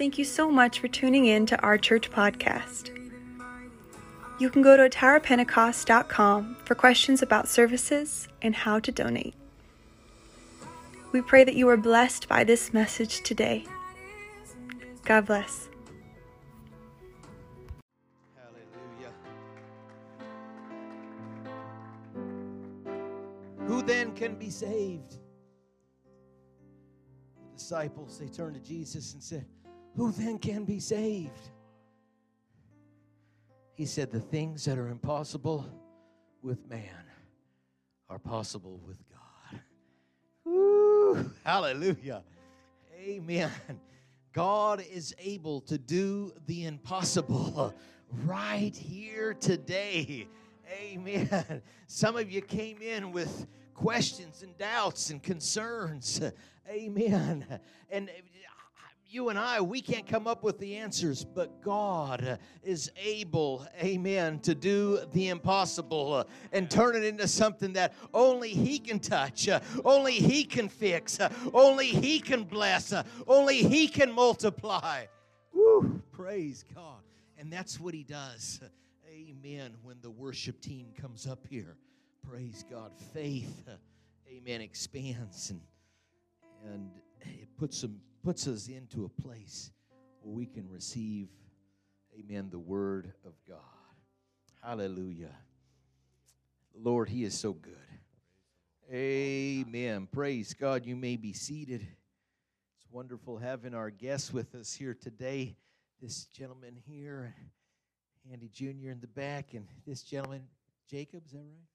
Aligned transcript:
Thank 0.00 0.16
you 0.16 0.24
so 0.24 0.50
much 0.50 0.80
for 0.80 0.88
tuning 0.88 1.26
in 1.26 1.44
to 1.44 1.60
our 1.60 1.76
church 1.76 2.10
podcast. 2.10 2.88
You 4.38 4.48
can 4.48 4.62
go 4.62 4.74
to 4.74 4.88
atarapentecost.com 4.88 6.56
for 6.64 6.74
questions 6.74 7.20
about 7.20 7.48
services 7.48 8.26
and 8.40 8.54
how 8.54 8.80
to 8.80 8.90
donate. 8.90 9.34
We 11.12 11.20
pray 11.20 11.44
that 11.44 11.54
you 11.54 11.68
are 11.68 11.76
blessed 11.76 12.28
by 12.28 12.44
this 12.44 12.72
message 12.72 13.20
today. 13.20 13.66
God 15.04 15.26
bless. 15.26 15.68
Hallelujah. 18.38 19.12
Who 23.66 23.82
then 23.82 24.14
can 24.14 24.36
be 24.36 24.48
saved? 24.48 25.18
The 27.36 27.52
disciples, 27.58 28.18
they 28.18 28.28
turned 28.28 28.54
to 28.54 28.62
Jesus 28.62 29.12
and 29.12 29.22
said, 29.22 29.44
Who 30.00 30.12
then 30.12 30.38
can 30.38 30.64
be 30.64 30.80
saved? 30.80 31.50
He 33.74 33.84
said, 33.84 34.10
The 34.10 34.18
things 34.18 34.64
that 34.64 34.78
are 34.78 34.88
impossible 34.88 35.66
with 36.40 36.66
man 36.70 37.04
are 38.08 38.18
possible 38.18 38.80
with 38.86 38.96
God. 40.46 41.26
Hallelujah. 41.44 42.22
Amen. 42.98 43.50
God 44.32 44.82
is 44.90 45.14
able 45.18 45.60
to 45.60 45.76
do 45.76 46.32
the 46.46 46.64
impossible 46.64 47.74
right 48.24 48.74
here 48.74 49.34
today. 49.34 50.28
Amen. 50.80 51.60
Some 51.88 52.16
of 52.16 52.30
you 52.30 52.40
came 52.40 52.80
in 52.80 53.12
with 53.12 53.46
questions 53.74 54.42
and 54.42 54.56
doubts 54.56 55.10
and 55.10 55.22
concerns. 55.22 56.22
Amen. 56.70 57.60
And 57.90 58.08
you 59.10 59.28
and 59.28 59.38
I, 59.38 59.60
we 59.60 59.82
can't 59.82 60.06
come 60.06 60.28
up 60.28 60.44
with 60.44 60.58
the 60.58 60.76
answers, 60.76 61.24
but 61.24 61.62
God 61.62 62.38
is 62.62 62.92
able, 63.02 63.66
amen, 63.82 64.38
to 64.40 64.54
do 64.54 65.00
the 65.12 65.28
impossible 65.30 66.24
and 66.52 66.70
turn 66.70 66.94
it 66.94 67.02
into 67.02 67.26
something 67.26 67.72
that 67.72 67.92
only 68.14 68.50
He 68.50 68.78
can 68.78 69.00
touch, 69.00 69.48
only 69.84 70.12
He 70.12 70.44
can 70.44 70.68
fix, 70.68 71.18
only 71.52 71.86
He 71.86 72.20
can 72.20 72.44
bless, 72.44 72.94
only 73.26 73.56
He 73.56 73.88
can 73.88 74.12
multiply. 74.12 75.06
Woo, 75.52 76.00
praise 76.12 76.64
God. 76.72 77.02
And 77.36 77.52
that's 77.52 77.80
what 77.80 77.94
He 77.94 78.04
does. 78.04 78.60
Amen. 79.08 79.74
When 79.82 79.96
the 80.02 80.10
worship 80.10 80.60
team 80.60 80.92
comes 81.00 81.26
up 81.26 81.46
here, 81.48 81.76
praise 82.28 82.64
God. 82.70 82.92
Faith, 83.12 83.68
amen, 84.28 84.60
expands 84.60 85.50
and, 85.50 85.60
and 86.64 86.90
it 87.22 87.48
puts 87.58 87.78
some 87.78 87.96
puts 88.22 88.46
us 88.46 88.68
into 88.68 89.04
a 89.04 89.22
place 89.22 89.70
where 90.20 90.34
we 90.34 90.46
can 90.46 90.68
receive, 90.68 91.28
amen, 92.18 92.48
the 92.50 92.58
word 92.58 93.12
of 93.24 93.32
God. 93.48 93.58
Hallelujah. 94.62 95.34
Lord, 96.74 97.08
He 97.08 97.24
is 97.24 97.38
so 97.38 97.52
good. 97.52 97.76
Amen. 98.92 100.08
Praise 100.10 100.52
God. 100.52 100.84
You 100.84 100.96
may 100.96 101.16
be 101.16 101.32
seated. 101.32 101.80
It's 101.80 102.86
wonderful 102.90 103.38
having 103.38 103.74
our 103.74 103.90
guests 103.90 104.32
with 104.32 104.54
us 104.54 104.72
here 104.72 104.94
today. 104.94 105.56
This 106.02 106.24
gentleman 106.26 106.76
here, 106.86 107.34
Andy 108.32 108.48
Jr. 108.48 108.90
in 108.90 108.98
the 109.00 109.06
back, 109.06 109.54
and 109.54 109.66
this 109.86 110.02
gentleman, 110.02 110.42
Jacob, 110.90 111.24
is 111.26 111.32
that 111.32 111.38
right? 111.38 111.68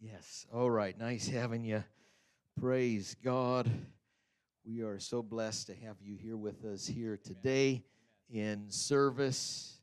Yes. 0.00 0.46
All 0.52 0.70
right. 0.70 0.98
Nice 0.98 1.26
having 1.28 1.64
you. 1.64 1.82
Praise 2.60 3.16
God. 3.24 3.70
We 4.66 4.80
are 4.80 4.98
so 4.98 5.22
blessed 5.22 5.66
to 5.66 5.74
have 5.74 5.96
you 6.00 6.16
here 6.16 6.38
with 6.38 6.64
us 6.64 6.86
here 6.86 7.18
today 7.22 7.84
in 8.30 8.70
service. 8.70 9.78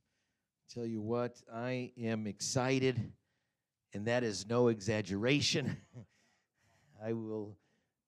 Tell 0.74 0.88
you 0.88 1.02
what, 1.02 1.40
I 1.54 1.92
am 2.02 2.26
excited, 2.26 3.14
and 3.94 4.08
that 4.08 4.24
is 4.24 4.50
no 4.50 4.70
exaggeration. 4.70 5.78
I 7.06 7.14
will 7.14 7.56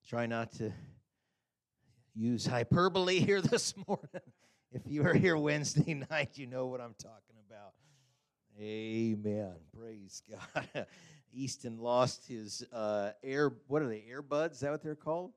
try 0.08 0.26
not 0.26 0.50
to 0.54 0.72
use 2.12 2.44
hyperbole 2.44 3.20
here 3.20 3.40
this 3.40 3.74
morning. 3.86 4.32
If 4.72 4.82
you 4.86 5.04
were 5.04 5.14
here 5.14 5.36
Wednesday 5.36 5.94
night, 6.10 6.30
you 6.34 6.48
know 6.48 6.66
what 6.66 6.80
I'm 6.80 6.96
talking 7.00 7.36
about. 7.48 7.74
Amen. 8.60 9.54
Praise 9.78 10.24
God. 10.28 10.86
Easton 11.32 11.78
lost 11.78 12.26
his 12.26 12.64
uh, 12.72 13.12
air. 13.22 13.52
What 13.68 13.82
are 13.82 13.88
they? 13.88 14.02
Airbuds? 14.10 14.54
Is 14.54 14.60
that 14.60 14.72
what 14.72 14.82
they're 14.82 14.96
called? 14.96 15.30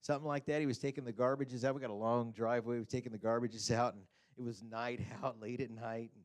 Something 0.00 0.26
like 0.26 0.46
that. 0.46 0.60
He 0.60 0.66
was 0.66 0.78
taking 0.78 1.04
the 1.04 1.12
garbages 1.12 1.64
out. 1.64 1.74
We 1.74 1.80
got 1.80 1.90
a 1.90 1.94
long 1.94 2.32
driveway. 2.32 2.76
He 2.76 2.80
was 2.80 2.88
taking 2.88 3.12
the 3.12 3.18
garbages 3.18 3.70
out, 3.70 3.94
and 3.94 4.02
it 4.38 4.42
was 4.42 4.62
night 4.62 5.00
out, 5.22 5.40
late 5.40 5.60
at 5.60 5.70
night, 5.70 6.10
and 6.14 6.24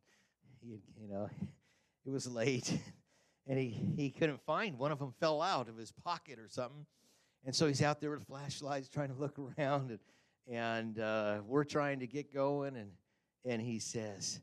he, 0.61 0.81
you 1.01 1.07
know, 1.09 1.29
it 2.05 2.09
was 2.09 2.27
late, 2.27 2.77
and 3.47 3.57
he 3.57 3.69
he 3.95 4.09
couldn't 4.09 4.41
find 4.45 4.77
one 4.77 4.91
of 4.91 4.99
them. 4.99 5.13
Fell 5.19 5.41
out 5.41 5.69
of 5.69 5.77
his 5.77 5.91
pocket 5.91 6.39
or 6.39 6.47
something, 6.47 6.85
and 7.45 7.55
so 7.55 7.67
he's 7.67 7.81
out 7.81 8.01
there 8.01 8.11
with 8.11 8.25
flashlights 8.27 8.89
trying 8.89 9.09
to 9.09 9.19
look 9.19 9.37
around, 9.39 9.91
and 9.91 9.99
and 10.47 10.99
uh, 10.99 11.39
we're 11.45 11.63
trying 11.63 11.99
to 11.99 12.07
get 12.07 12.33
going, 12.33 12.75
and 12.75 12.91
and 13.45 13.61
he 13.61 13.79
says, 13.79 14.39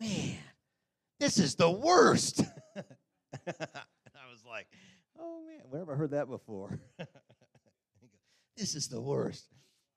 "Man, 0.00 0.36
this 1.18 1.38
is 1.38 1.54
the 1.54 1.70
worst." 1.70 2.42
I 2.76 4.30
was 4.30 4.44
like, 4.48 4.66
"Oh 5.18 5.40
man, 5.46 5.60
where 5.70 5.80
have 5.80 5.88
I 5.88 5.94
heard 5.94 6.10
that 6.12 6.28
before?" 6.28 6.78
This 8.56 8.74
is 8.74 8.88
the 8.88 9.00
worst. 9.00 9.46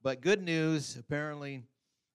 But 0.01 0.21
good 0.21 0.41
news, 0.41 0.95
apparently 0.97 1.63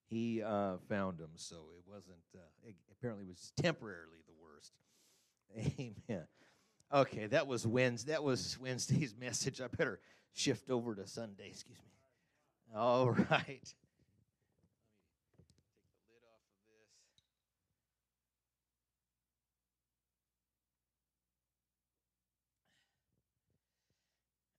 he 0.08 0.42
uh, 0.42 0.76
found 0.88 1.20
him. 1.20 1.30
so 1.36 1.56
it 1.76 1.82
wasn't, 1.86 2.18
uh, 2.34 2.40
it 2.64 2.74
apparently 2.92 3.24
was 3.26 3.52
temporarily 3.56 4.18
the 4.26 4.34
worst. 4.40 4.72
Amen. 5.78 6.26
Okay, 6.92 7.26
that 7.26 7.46
was 7.46 7.66
Wednesday. 7.66 8.12
That 8.12 8.24
was 8.24 8.58
Wednesday's 8.60 9.14
message. 9.20 9.60
I 9.60 9.68
better 9.68 10.00
shift 10.32 10.70
over 10.70 10.94
to 10.94 11.06
Sunday. 11.06 11.48
Excuse 11.48 11.78
me. 11.78 11.84
All 12.76 13.10
right. 13.10 13.74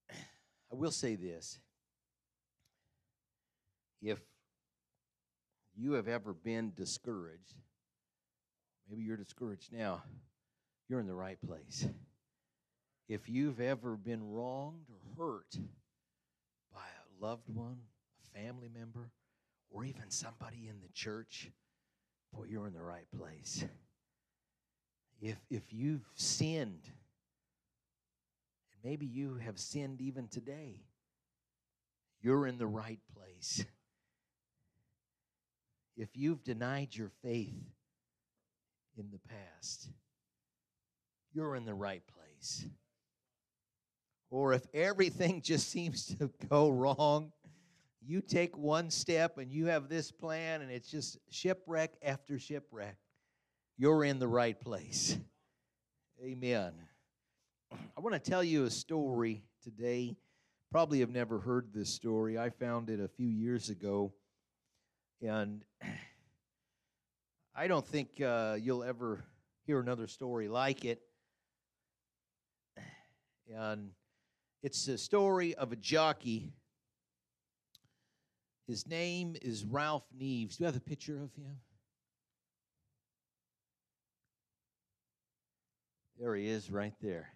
I 0.12 0.76
will 0.76 0.92
say 0.92 1.16
this 1.16 1.60
if 4.02 4.20
you 5.76 5.94
have 5.94 6.08
ever 6.08 6.34
been 6.34 6.74
discouraged, 6.76 7.56
maybe 8.90 9.04
you're 9.04 9.18
discouraged 9.18 9.72
now, 9.72 10.02
you're 10.90 11.00
in 11.00 11.08
the 11.08 11.16
right 11.16 11.38
place. 11.46 11.88
If 13.08 13.30
you've 13.30 13.60
ever 13.60 13.96
been 13.96 14.32
wronged 14.32 14.88
or 14.90 15.26
hurt 15.26 15.56
by 16.74 16.80
a 16.82 17.26
loved 17.26 17.50
one, 17.54 17.78
a 18.24 18.40
family 18.40 18.70
member, 18.74 19.12
or 19.70 19.86
even 19.86 20.10
somebody 20.10 20.68
in 20.70 20.82
the 20.82 20.92
church, 20.94 21.50
boy, 22.34 22.46
you're 22.50 22.68
in 22.68 22.74
the 22.74 22.82
right 22.82 23.08
place. 23.18 23.64
If, 25.22 25.38
if 25.50 25.64
you've 25.72 26.06
sinned, 26.16 26.90
and 28.72 28.84
maybe 28.84 29.06
you 29.06 29.36
have 29.36 29.60
sinned 29.60 30.02
even 30.02 30.28
today, 30.28 30.82
you're 32.22 32.48
in 32.48 32.58
the 32.58 32.68
right 32.68 33.00
place 33.16 33.66
if 35.98 36.10
you've 36.16 36.44
denied 36.44 36.96
your 36.96 37.12
faith 37.24 37.56
in 38.98 39.10
the 39.12 39.20
past, 39.20 39.90
you're 41.34 41.56
in 41.56 41.66
the 41.66 41.74
right 41.74 42.04
place. 42.08 42.66
Or 44.30 44.54
if 44.54 44.66
everything 44.74 45.42
just 45.44 45.70
seems 45.70 46.06
to 46.18 46.32
go 46.50 46.70
wrong, 46.70 47.32
you 48.02 48.22
take 48.22 48.58
one 48.58 48.90
step 48.90 49.38
and 49.38 49.52
you 49.52 49.68
have 49.68 49.88
this 49.88 50.12
plan 50.12 50.62
and 50.62 50.72
it's 50.72 50.90
just 50.90 51.18
shipwreck 51.30 51.92
after 52.02 52.40
shipwreck, 52.40 52.98
you're 53.78 54.04
in 54.04 54.20
the 54.20 54.28
right 54.28 54.60
place. 54.60 55.18
Amen. 56.24 56.74
I 57.72 58.02
want 58.02 58.14
to 58.14 58.30
tell 58.32 58.44
you 58.44 58.66
a 58.66 58.70
story 58.70 59.44
today. 59.64 60.16
Probably 60.72 61.00
have 61.02 61.10
never 61.10 61.40
heard 61.40 61.74
this 61.74 61.90
story. 61.90 62.38
I 62.38 62.50
found 62.50 62.90
it 62.90 63.00
a 63.00 63.08
few 63.08 63.28
years 63.28 63.70
ago 63.70 64.14
and 65.22 65.62
I 67.56 67.68
don't 67.68 67.86
think 67.86 68.22
uh, 68.22 68.58
you'll 68.60 68.84
ever 68.84 69.24
hear 69.66 69.80
another 69.80 70.08
story 70.08 70.48
like 70.48 70.86
it. 70.86 71.02
And 73.54 73.92
it's 74.64 74.86
the 74.86 74.98
story 74.98 75.54
of 75.56 75.72
a 75.72 75.76
jockey. 75.76 76.54
His 78.68 78.88
name 78.88 79.36
is 79.42 79.66
Ralph 79.66 80.06
Neves. 80.18 80.58
Do 80.58 80.64
you 80.64 80.66
have 80.66 80.78
a 80.78 80.80
picture 80.80 81.16
of 81.16 81.34
him? 81.36 81.58
There 86.20 86.36
he 86.36 86.48
is, 86.48 86.72
right 86.72 86.94
there. 87.02 87.30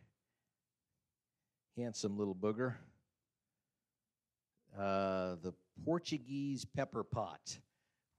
Handsome 1.78 2.18
little 2.18 2.36
booger. 2.36 2.76
Uh, 4.78 5.36
the 5.42 5.54
Portuguese 5.84 6.66
pepper 6.66 7.04
pot 7.04 7.58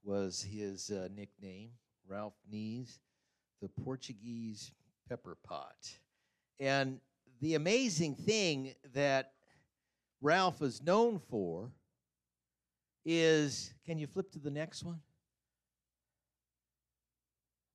was 0.07 0.41
his 0.41 0.89
uh, 0.89 1.09
nickname, 1.13 1.71
Ralph 2.07 2.37
Neves, 2.51 2.99
the 3.61 3.67
Portuguese 3.67 4.71
pepper 5.09 5.37
pot. 5.43 5.75
And 6.61 7.01
the 7.41 7.55
amazing 7.55 8.15
thing 8.15 8.73
that 8.93 9.33
Ralph 10.21 10.61
is 10.61 10.81
known 10.81 11.19
for 11.29 11.69
is 13.05 13.73
can 13.85 13.99
you 13.99 14.07
flip 14.07 14.31
to 14.31 14.39
the 14.39 14.49
next 14.49 14.83
one? 14.83 15.01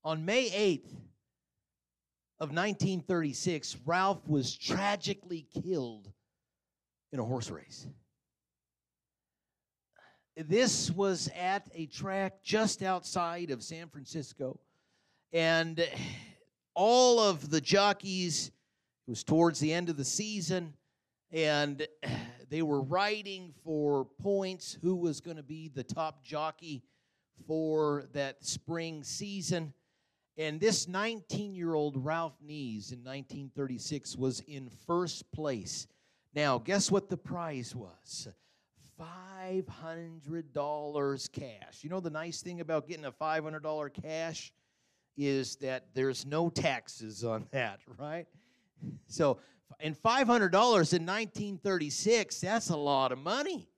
On 0.02 0.24
May 0.24 0.48
8th 0.48 0.90
of 2.40 2.48
1936, 2.48 3.76
Ralph 3.84 4.26
was 4.26 4.56
tragically 4.56 5.46
killed 5.62 6.10
in 7.12 7.20
a 7.20 7.24
horse 7.24 7.50
race. 7.50 7.86
This 10.36 10.90
was 10.90 11.28
at 11.36 11.68
a 11.74 11.84
track 11.86 12.42
just 12.42 12.82
outside 12.82 13.50
of 13.50 13.62
San 13.62 13.88
Francisco, 13.88 14.58
and 15.30 15.86
all 16.74 17.20
of 17.20 17.50
the 17.50 17.60
jockeys, 17.60 18.50
it 19.06 19.10
was 19.10 19.22
towards 19.24 19.60
the 19.60 19.74
end 19.74 19.90
of 19.90 19.98
the 19.98 20.06
season, 20.06 20.72
and 21.30 21.86
they 22.48 22.62
were 22.62 22.80
riding 22.80 23.52
for 23.62 24.06
points 24.22 24.78
who 24.80 24.96
was 24.96 25.20
going 25.20 25.36
to 25.36 25.42
be 25.42 25.68
the 25.68 25.84
top 25.84 26.24
jockey 26.24 26.82
for 27.46 28.04
that 28.14 28.42
spring 28.42 29.04
season. 29.04 29.74
And 30.38 30.58
this 30.58 30.88
19 30.88 31.54
year 31.54 31.74
old 31.74 32.02
Ralph 32.02 32.38
Neves 32.42 32.90
in 32.90 33.00
1936 33.00 34.16
was 34.16 34.40
in 34.40 34.70
first 34.86 35.30
place. 35.30 35.86
Now, 36.34 36.58
guess 36.58 36.90
what 36.90 37.10
the 37.10 37.18
prize 37.18 37.74
was? 37.74 38.28
$500 39.02 41.32
cash. 41.32 41.82
You 41.82 41.90
know, 41.90 42.00
the 42.00 42.10
nice 42.10 42.42
thing 42.42 42.60
about 42.60 42.88
getting 42.88 43.04
a 43.04 43.12
$500 43.12 44.02
cash 44.02 44.52
is 45.16 45.56
that 45.56 45.86
there's 45.94 46.24
no 46.24 46.48
taxes 46.48 47.24
on 47.24 47.46
that, 47.52 47.80
right? 47.98 48.26
So, 49.06 49.38
and 49.80 49.96
$500 49.96 50.24
in 50.24 50.30
1936, 50.30 52.40
that's 52.40 52.70
a 52.70 52.76
lot 52.76 53.12
of 53.12 53.18
money. 53.18 53.68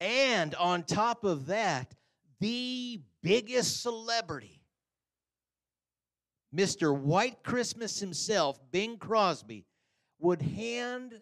And 0.00 0.54
on 0.56 0.82
top 0.82 1.24
of 1.24 1.46
that, 1.46 1.94
the 2.40 3.00
biggest 3.22 3.80
celebrity, 3.80 4.60
Mr. 6.54 6.96
White 6.96 7.42
Christmas 7.42 8.00
himself, 8.00 8.60
Bing 8.70 8.98
Crosby, 8.98 9.64
would 10.20 10.42
hand 10.42 11.20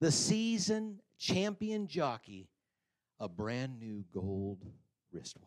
the 0.00 0.12
season 0.12 1.00
champion 1.20 1.86
jockey 1.86 2.48
a 3.20 3.28
brand 3.28 3.78
new 3.78 4.02
gold 4.12 4.64
wristwatch. 5.12 5.46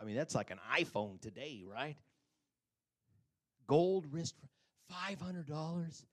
I 0.00 0.04
mean, 0.04 0.14
that's 0.14 0.34
like 0.34 0.50
an 0.50 0.60
iPhone 0.78 1.20
today, 1.20 1.64
right? 1.68 1.96
Gold 3.66 4.06
wrist, 4.12 4.36
$500. 4.92 6.04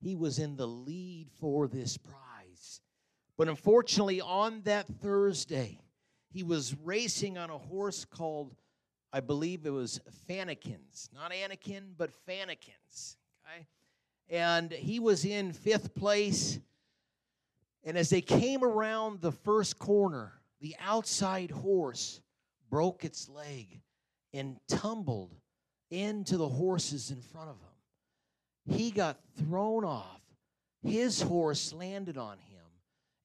He 0.00 0.16
was 0.16 0.38
in 0.38 0.56
the 0.56 0.66
lead 0.66 1.28
for 1.38 1.68
this 1.68 1.98
prize. 1.98 2.80
But 3.36 3.48
unfortunately, 3.48 4.20
on 4.20 4.62
that 4.62 4.86
Thursday, 5.02 5.78
he 6.30 6.42
was 6.42 6.74
racing 6.82 7.36
on 7.36 7.50
a 7.50 7.58
horse 7.58 8.06
called, 8.06 8.54
I 9.12 9.20
believe 9.20 9.66
it 9.66 9.70
was 9.70 10.00
Fannikins. 10.28 11.12
Not 11.12 11.32
Anakin, 11.32 11.92
but 11.98 12.10
Fannikins. 12.26 13.16
Okay? 13.44 13.66
And 14.30 14.72
he 14.72 15.00
was 15.00 15.26
in 15.26 15.52
fifth 15.52 15.94
place 15.94 16.58
and 17.84 17.98
as 17.98 18.08
they 18.08 18.22
came 18.22 18.64
around 18.64 19.20
the 19.20 19.32
first 19.32 19.78
corner, 19.78 20.32
the 20.60 20.74
outside 20.80 21.50
horse 21.50 22.20
broke 22.70 23.04
its 23.04 23.28
leg 23.28 23.80
and 24.32 24.58
tumbled 24.66 25.34
into 25.90 26.38
the 26.38 26.48
horses 26.48 27.10
in 27.10 27.20
front 27.20 27.50
of 27.50 27.56
him. 27.56 28.76
He 28.76 28.90
got 28.90 29.20
thrown 29.36 29.84
off. 29.84 30.22
His 30.82 31.20
horse 31.20 31.72
landed 31.72 32.18
on 32.18 32.38
him, 32.38 32.64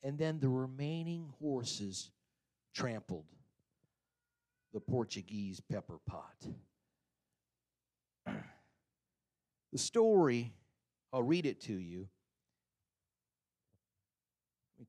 and 0.04 0.18
then 0.18 0.40
the 0.40 0.50
remaining 0.50 1.34
horses 1.42 2.12
trampled 2.74 3.26
the 4.74 4.80
Portuguese 4.80 5.62
pepper 5.72 6.00
pot. 6.06 6.46
the 9.72 9.78
story, 9.78 10.54
I'll 11.12 11.24
read 11.24 11.46
it 11.46 11.62
to 11.62 11.74
you 11.74 12.08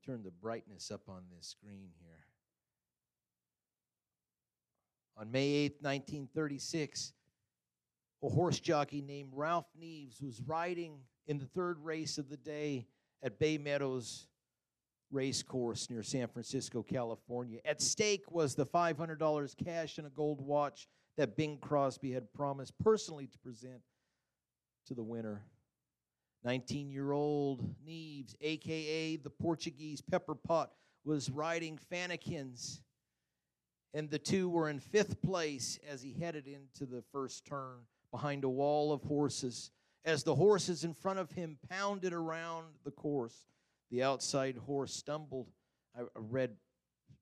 turn 0.05 0.23
the 0.23 0.31
brightness 0.31 0.91
up 0.91 1.01
on 1.07 1.23
this 1.35 1.47
screen 1.47 1.89
here. 1.99 2.25
On 5.17 5.31
May 5.31 5.49
8, 5.49 5.73
1936, 5.81 7.13
a 8.23 8.29
horse 8.29 8.59
jockey 8.59 9.01
named 9.01 9.31
Ralph 9.33 9.67
Neves 9.79 10.21
was 10.21 10.41
riding 10.41 10.99
in 11.27 11.37
the 11.37 11.45
third 11.45 11.77
race 11.83 12.17
of 12.17 12.29
the 12.29 12.37
day 12.37 12.87
at 13.23 13.39
Bay 13.39 13.57
Meadows 13.57 14.27
Race 15.11 15.43
Course 15.43 15.89
near 15.89 16.03
San 16.03 16.27
Francisco, 16.27 16.81
California. 16.81 17.59
At 17.65 17.81
stake 17.81 18.31
was 18.31 18.55
the 18.55 18.65
$500 18.65 19.55
cash 19.63 19.97
and 19.97 20.07
a 20.07 20.09
gold 20.09 20.41
watch 20.41 20.87
that 21.17 21.35
Bing 21.35 21.57
Crosby 21.57 22.11
had 22.11 22.31
promised 22.33 22.73
personally 22.79 23.27
to 23.27 23.37
present 23.39 23.81
to 24.87 24.93
the 24.93 25.03
winner. 25.03 25.43
19 26.43 26.91
year 26.91 27.11
old 27.11 27.75
Neves, 27.85 28.35
aka 28.41 29.15
the 29.17 29.29
Portuguese 29.29 30.01
pepper 30.01 30.35
pot, 30.35 30.71
was 31.03 31.29
riding 31.29 31.79
Fannikins, 31.91 32.81
and 33.93 34.09
the 34.09 34.19
two 34.19 34.49
were 34.49 34.69
in 34.69 34.79
fifth 34.79 35.21
place 35.21 35.79
as 35.87 36.01
he 36.01 36.13
headed 36.13 36.47
into 36.47 36.85
the 36.85 37.03
first 37.11 37.45
turn 37.45 37.79
behind 38.11 38.43
a 38.43 38.49
wall 38.49 38.91
of 38.91 39.03
horses. 39.03 39.71
As 40.03 40.23
the 40.23 40.35
horses 40.35 40.83
in 40.83 40.93
front 40.95 41.19
of 41.19 41.31
him 41.31 41.57
pounded 41.69 42.13
around 42.13 42.65
the 42.83 42.91
course, 42.91 43.45
the 43.91 44.01
outside 44.01 44.57
horse 44.57 44.93
stumbled. 44.93 45.47
I 45.95 46.01
read 46.15 46.55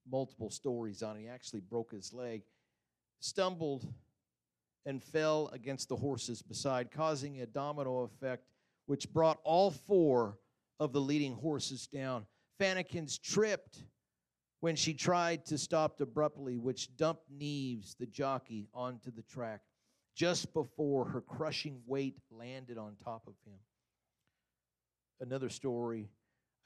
multiple 0.10 0.50
stories 0.50 1.04
on 1.04 1.18
it. 1.18 1.22
He 1.22 1.28
actually 1.28 1.60
broke 1.60 1.92
his 1.92 2.14
leg, 2.14 2.44
stumbled, 3.20 3.92
and 4.86 5.04
fell 5.04 5.50
against 5.52 5.90
the 5.90 5.98
horses 5.98 6.42
beside, 6.42 6.92
causing 6.92 7.42
a 7.42 7.46
domino 7.46 8.00
effect 8.00 8.44
which 8.90 9.14
brought 9.14 9.38
all 9.44 9.70
four 9.70 10.40
of 10.80 10.94
the 10.94 11.00
leading 11.00 11.36
horses 11.36 11.86
down. 11.86 12.26
Fannikins 12.60 13.22
tripped 13.22 13.84
when 14.62 14.76
she 14.76 14.96
tried 14.96 15.46
to 15.46 15.60
stop 15.60 16.02
abruptly, 16.02 16.58
which 16.58 16.98
dumped 16.98 17.32
Neves, 17.32 17.96
the 18.00 18.08
jockey, 18.08 18.68
onto 18.74 19.12
the 19.12 19.22
track 19.22 19.62
just 20.16 20.52
before 20.56 21.06
her 21.06 21.22
crushing 21.22 21.84
weight 21.86 22.16
landed 22.32 22.80
on 22.80 22.96
top 23.04 23.28
of 23.28 23.36
him. 23.46 23.60
Another 25.22 25.50
story 25.50 26.10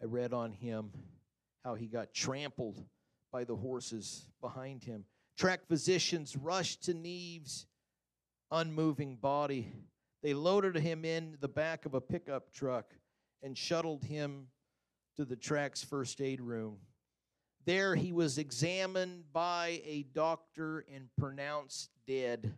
I 0.01 0.05
read 0.05 0.31
on 0.31 0.53
him 0.53 0.91
how 1.65 1.75
he 1.75 1.87
got 1.87 2.13
trampled 2.13 2.81
by 3.33 3.43
the 3.43 3.57
horses 3.57 4.29
behind 4.39 4.85
him. 4.85 5.03
Track 5.37 5.67
physicians 5.67 6.37
rushed 6.37 6.83
to 6.83 6.93
Neves' 6.93 7.65
unmoving 8.49 9.17
body 9.17 9.73
they 10.23 10.33
loaded 10.33 10.77
him 10.77 11.03
in 11.03 11.37
the 11.41 11.49
back 11.49 11.85
of 11.85 11.93
a 11.93 12.01
pickup 12.01 12.51
truck 12.53 12.95
and 13.43 13.57
shuttled 13.57 14.05
him 14.05 14.47
to 15.17 15.25
the 15.25 15.35
track's 15.35 15.83
first 15.83 16.21
aid 16.21 16.39
room. 16.39 16.77
There 17.65 17.93
he 17.93 18.13
was 18.13 18.37
examined 18.37 19.25
by 19.31 19.81
a 19.85 20.03
doctor 20.13 20.85
and 20.91 21.09
pronounced 21.17 21.91
dead. 22.07 22.53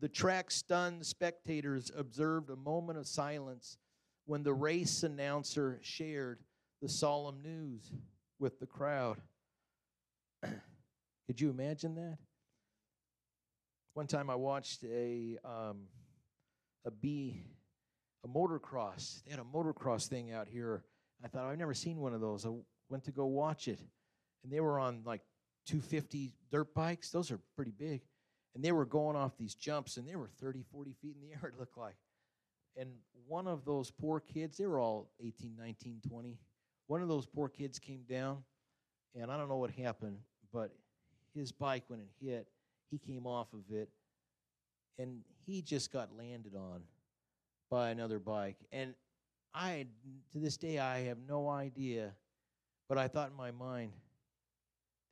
The 0.00 0.08
track 0.08 0.50
stunned 0.50 1.06
spectators 1.06 1.90
observed 1.96 2.50
a 2.50 2.56
moment 2.56 2.98
of 2.98 3.06
silence 3.06 3.78
when 4.26 4.42
the 4.42 4.52
race 4.52 5.02
announcer 5.04 5.78
shared 5.82 6.40
the 6.82 6.88
solemn 6.88 7.40
news 7.42 7.92
with 8.38 8.58
the 8.58 8.66
crowd. 8.66 9.18
Could 10.42 11.40
you 11.40 11.50
imagine 11.50 11.94
that? 11.94 12.18
One 13.94 14.08
time 14.08 14.28
I 14.28 14.34
watched 14.34 14.82
a 14.84 15.38
um, 15.44 15.82
a 16.84 16.90
B 16.90 17.40
a 18.24 18.28
motocross. 18.28 19.22
They 19.22 19.30
had 19.30 19.38
a 19.38 19.44
motocross 19.44 20.08
thing 20.08 20.32
out 20.32 20.48
here. 20.48 20.82
I 21.24 21.28
thought 21.28 21.44
I've 21.44 21.58
never 21.58 21.74
seen 21.74 22.00
one 22.00 22.12
of 22.12 22.20
those. 22.20 22.44
I 22.44 22.50
went 22.88 23.04
to 23.04 23.12
go 23.12 23.26
watch 23.26 23.68
it, 23.68 23.78
and 24.42 24.52
they 24.52 24.60
were 24.60 24.80
on 24.80 25.02
like 25.04 25.20
250 25.66 26.32
dirt 26.50 26.74
bikes. 26.74 27.10
Those 27.10 27.30
are 27.30 27.38
pretty 27.54 27.70
big, 27.70 28.02
and 28.56 28.64
they 28.64 28.72
were 28.72 28.84
going 28.84 29.16
off 29.16 29.36
these 29.38 29.54
jumps, 29.54 29.96
and 29.96 30.08
they 30.08 30.16
were 30.16 30.28
30, 30.40 30.64
40 30.72 30.92
feet 31.00 31.14
in 31.14 31.28
the 31.28 31.32
air. 31.40 31.52
It 31.54 31.60
looked 31.60 31.78
like, 31.78 31.94
and 32.76 32.90
one 33.28 33.46
of 33.46 33.64
those 33.64 33.92
poor 33.92 34.18
kids. 34.18 34.58
They 34.58 34.66
were 34.66 34.80
all 34.80 35.10
18, 35.24 35.54
19, 35.56 36.00
20. 36.08 36.36
One 36.88 37.00
of 37.00 37.08
those 37.08 37.26
poor 37.26 37.48
kids 37.48 37.78
came 37.78 38.02
down, 38.08 38.42
and 39.14 39.30
I 39.30 39.36
don't 39.36 39.48
know 39.48 39.58
what 39.58 39.70
happened, 39.70 40.18
but 40.52 40.72
his 41.32 41.52
bike 41.52 41.84
when 41.86 42.00
it 42.00 42.08
hit 42.20 42.48
he 42.94 43.12
came 43.12 43.26
off 43.26 43.48
of 43.52 43.74
it 43.74 43.88
and 44.98 45.20
he 45.46 45.62
just 45.62 45.92
got 45.92 46.16
landed 46.16 46.54
on 46.54 46.80
by 47.70 47.90
another 47.90 48.18
bike. 48.18 48.56
And 48.72 48.94
I, 49.52 49.86
to 50.32 50.38
this 50.38 50.56
day, 50.56 50.78
I 50.78 51.00
have 51.00 51.18
no 51.28 51.48
idea, 51.48 52.12
but 52.88 52.98
I 52.98 53.08
thought 53.08 53.30
in 53.30 53.36
my 53.36 53.50
mind, 53.50 53.92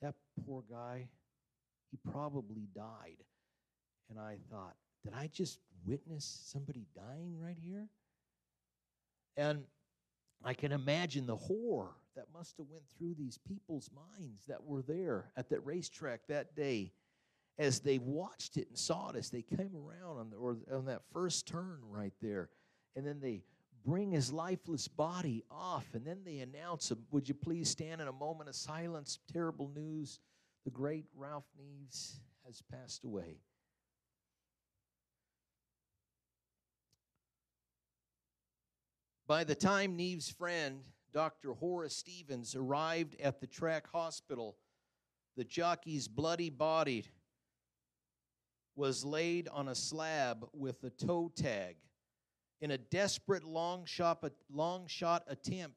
that 0.01 0.15
poor 0.47 0.63
guy 0.71 1.09
he 1.91 1.99
probably 2.11 2.69
died. 2.75 3.19
And 4.11 4.19
I 4.19 4.37
thought, 4.51 4.75
did 5.05 5.15
I 5.15 5.29
just 5.33 5.59
witness 5.87 6.43
somebody 6.45 6.87
dying 6.95 7.37
right 7.41 7.57
here? 7.61 7.87
And 9.37 9.65
I 10.45 10.55
can 10.55 10.73
imagine 10.73 11.27
the 11.27 11.37
horror 11.37 11.95
that 12.15 12.27
must 12.33 12.57
have 12.59 12.67
went 12.71 12.85
through 12.99 13.15
these 13.15 13.39
people's 13.49 13.91
minds 13.95 14.47
that 14.47 14.63
were 14.63 14.83
there 14.83 15.31
at 15.37 15.49
that 15.51 15.65
racetrack 15.65 16.27
that 16.29 16.55
day 16.55 16.93
as 17.63 17.79
they 17.79 17.99
watched 17.99 18.57
it 18.57 18.69
and 18.69 18.77
saw 18.77 19.11
it 19.11 19.17
as 19.17 19.31
they 19.31 19.43
came 19.43 19.71
around 19.77 20.19
on 20.19 20.31
the, 20.31 20.37
or 20.37 20.59
on 20.73 20.87
that 20.87 21.03
first 21.13 21.47
turn 21.47 21.79
right 21.89 22.13
there. 22.21 22.51
And 22.97 23.07
then 23.07 23.21
they 23.21 23.43
bring 23.87 24.11
his 24.11 24.33
lifeless 24.33 24.89
body 24.89 25.45
off 25.51 25.87
and 25.95 26.05
then 26.05 26.19
they 26.25 26.39
announce 26.39 26.93
would 27.11 27.29
you 27.29 27.35
please 27.35 27.69
stand 27.69 28.01
in 28.01 28.09
a 28.09 28.13
moment 28.13 28.49
of 28.49 28.57
silence? 28.57 29.21
Terrible 29.33 29.71
news. 29.75 30.21
The 30.65 30.71
great 30.71 31.07
ralph 31.17 31.47
neves 31.61 32.19
has 32.47 32.63
passed 32.63 33.05
away. 33.05 33.39
By 39.27 39.45
the 39.45 39.55
time 39.55 39.97
neves 39.97 40.33
friend 40.33 40.81
dr 41.15 41.53
horace 41.55 41.95
stevens 41.95 42.55
arrived 42.55 43.21
at 43.21 43.39
the 43.41 43.47
track 43.47 43.87
hospital 43.93 44.57
the 45.37 45.45
jockey's 45.45 46.09
bloody 46.09 46.49
body 46.49 47.05
was 48.75 49.05
laid 49.05 49.49
on 49.49 49.69
a 49.69 49.75
slab 49.75 50.47
with 50.53 50.83
a 50.85 50.91
toe 50.91 51.31
tag 51.35 51.77
in 52.63 52.71
a 52.71 52.79
desperate 52.79 53.45
long 53.45 53.85
shot, 53.85 54.25
long 54.51 54.87
shot 54.87 55.25
attempt 55.27 55.77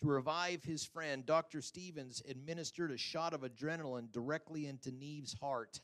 to 0.00 0.08
revive 0.08 0.64
his 0.64 0.84
friend, 0.84 1.24
Dr. 1.24 1.62
Stevens 1.62 2.20
administered 2.28 2.90
a 2.90 2.98
shot 2.98 3.32
of 3.32 3.42
adrenaline 3.42 4.10
directly 4.10 4.66
into 4.66 4.90
Neve's 4.90 5.32
heart. 5.40 5.80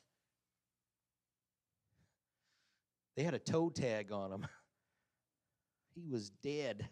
They 3.15 3.23
had 3.23 3.33
a 3.33 3.39
toe 3.39 3.69
tag 3.69 4.11
on 4.11 4.31
him. 4.31 4.47
He 5.93 6.07
was 6.07 6.29
dead. 6.29 6.87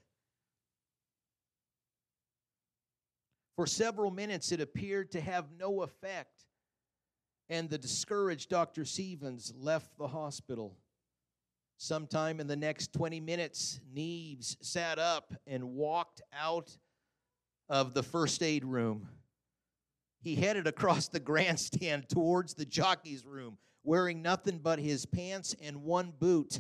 For 3.56 3.66
several 3.66 4.12
minutes, 4.12 4.52
it 4.52 4.60
appeared 4.60 5.14
to 5.14 5.22
have 5.22 5.46
no 5.58 5.84
effect 5.84 6.49
and 7.50 7.70
the 7.70 7.78
discouraged 7.78 8.50
Dr. 8.50 8.86
Stevens 8.86 9.54
left 9.58 9.98
the 9.98 10.08
hospital. 10.08 10.78
Sometime 11.78 12.40
in 12.40 12.48
the 12.48 12.56
next 12.56 12.94
20 12.94 13.20
minutes, 13.20 13.80
Neves 13.96 14.58
sat 14.62 15.00
up 15.00 15.34
and 15.48 15.76
walked 15.76 16.22
out 16.38 16.78
of 17.70 17.94
the 17.94 18.04
first 18.04 18.44
aid 18.44 18.66
room. 18.66 19.08
He 20.22 20.36
headed 20.36 20.68
across 20.68 21.08
the 21.08 21.20
grandstand 21.20 22.10
towards 22.10 22.54
the 22.54 22.66
jockey's 22.66 23.26
room, 23.26 23.58
wearing 23.84 24.22
nothing 24.22 24.60
but 24.60 24.80
his 24.80 25.06
pants 25.06 25.56
and 25.62 25.84
one 25.84 26.14
boot. 26.20 26.60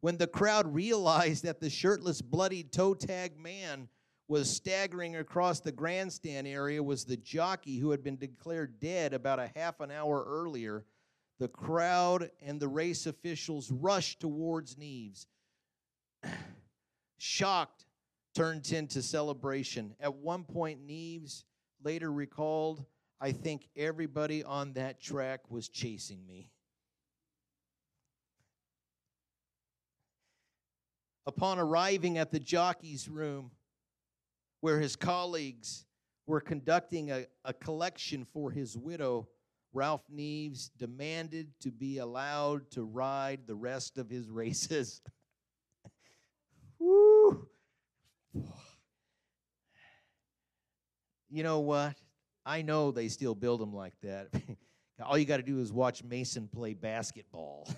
When 0.00 0.18
the 0.18 0.26
crowd 0.26 0.74
realized 0.74 1.44
that 1.44 1.60
the 1.60 1.70
shirtless, 1.70 2.20
bloodied 2.20 2.72
toe 2.72 2.94
tag 2.94 3.38
man 3.38 3.88
was 4.32 4.48
staggering 4.48 5.16
across 5.16 5.60
the 5.60 5.70
grandstand 5.70 6.46
area 6.46 6.82
was 6.82 7.04
the 7.04 7.18
jockey 7.18 7.76
who 7.76 7.90
had 7.90 8.02
been 8.02 8.16
declared 8.16 8.80
dead 8.80 9.12
about 9.12 9.38
a 9.38 9.50
half 9.54 9.78
an 9.80 9.90
hour 9.90 10.24
earlier. 10.26 10.86
The 11.38 11.48
crowd 11.48 12.30
and 12.40 12.58
the 12.58 12.66
race 12.66 13.04
officials 13.04 13.70
rushed 13.70 14.20
towards 14.20 14.76
Neves. 14.76 15.26
Shocked 17.18 17.84
turned 18.34 18.72
into 18.72 19.02
celebration. 19.02 19.94
At 20.00 20.14
one 20.14 20.44
point, 20.44 20.88
Neves 20.88 21.44
later 21.84 22.10
recalled, 22.10 22.86
I 23.20 23.32
think 23.32 23.68
everybody 23.76 24.42
on 24.42 24.72
that 24.72 24.98
track 24.98 25.50
was 25.50 25.68
chasing 25.68 26.26
me. 26.26 26.50
Upon 31.26 31.58
arriving 31.58 32.16
at 32.16 32.32
the 32.32 32.40
jockey's 32.40 33.10
room, 33.10 33.50
where 34.62 34.78
his 34.78 34.96
colleagues 34.96 35.84
were 36.26 36.40
conducting 36.40 37.10
a, 37.10 37.26
a 37.44 37.52
collection 37.52 38.24
for 38.32 38.50
his 38.50 38.78
widow, 38.78 39.28
Ralph 39.74 40.04
Neves 40.14 40.70
demanded 40.78 41.48
to 41.60 41.72
be 41.72 41.98
allowed 41.98 42.70
to 42.70 42.84
ride 42.84 43.40
the 43.46 43.56
rest 43.56 43.98
of 43.98 44.08
his 44.08 44.30
races. 44.30 45.02
Woo! 46.78 47.48
You 51.28 51.42
know 51.42 51.58
what? 51.60 51.96
I 52.46 52.62
know 52.62 52.92
they 52.92 53.08
still 53.08 53.34
build 53.34 53.60
them 53.60 53.74
like 53.74 53.94
that. 54.02 54.28
All 55.04 55.18
you 55.18 55.24
got 55.24 55.38
to 55.38 55.42
do 55.42 55.58
is 55.58 55.72
watch 55.72 56.04
Mason 56.04 56.48
play 56.48 56.74
basketball. 56.74 57.68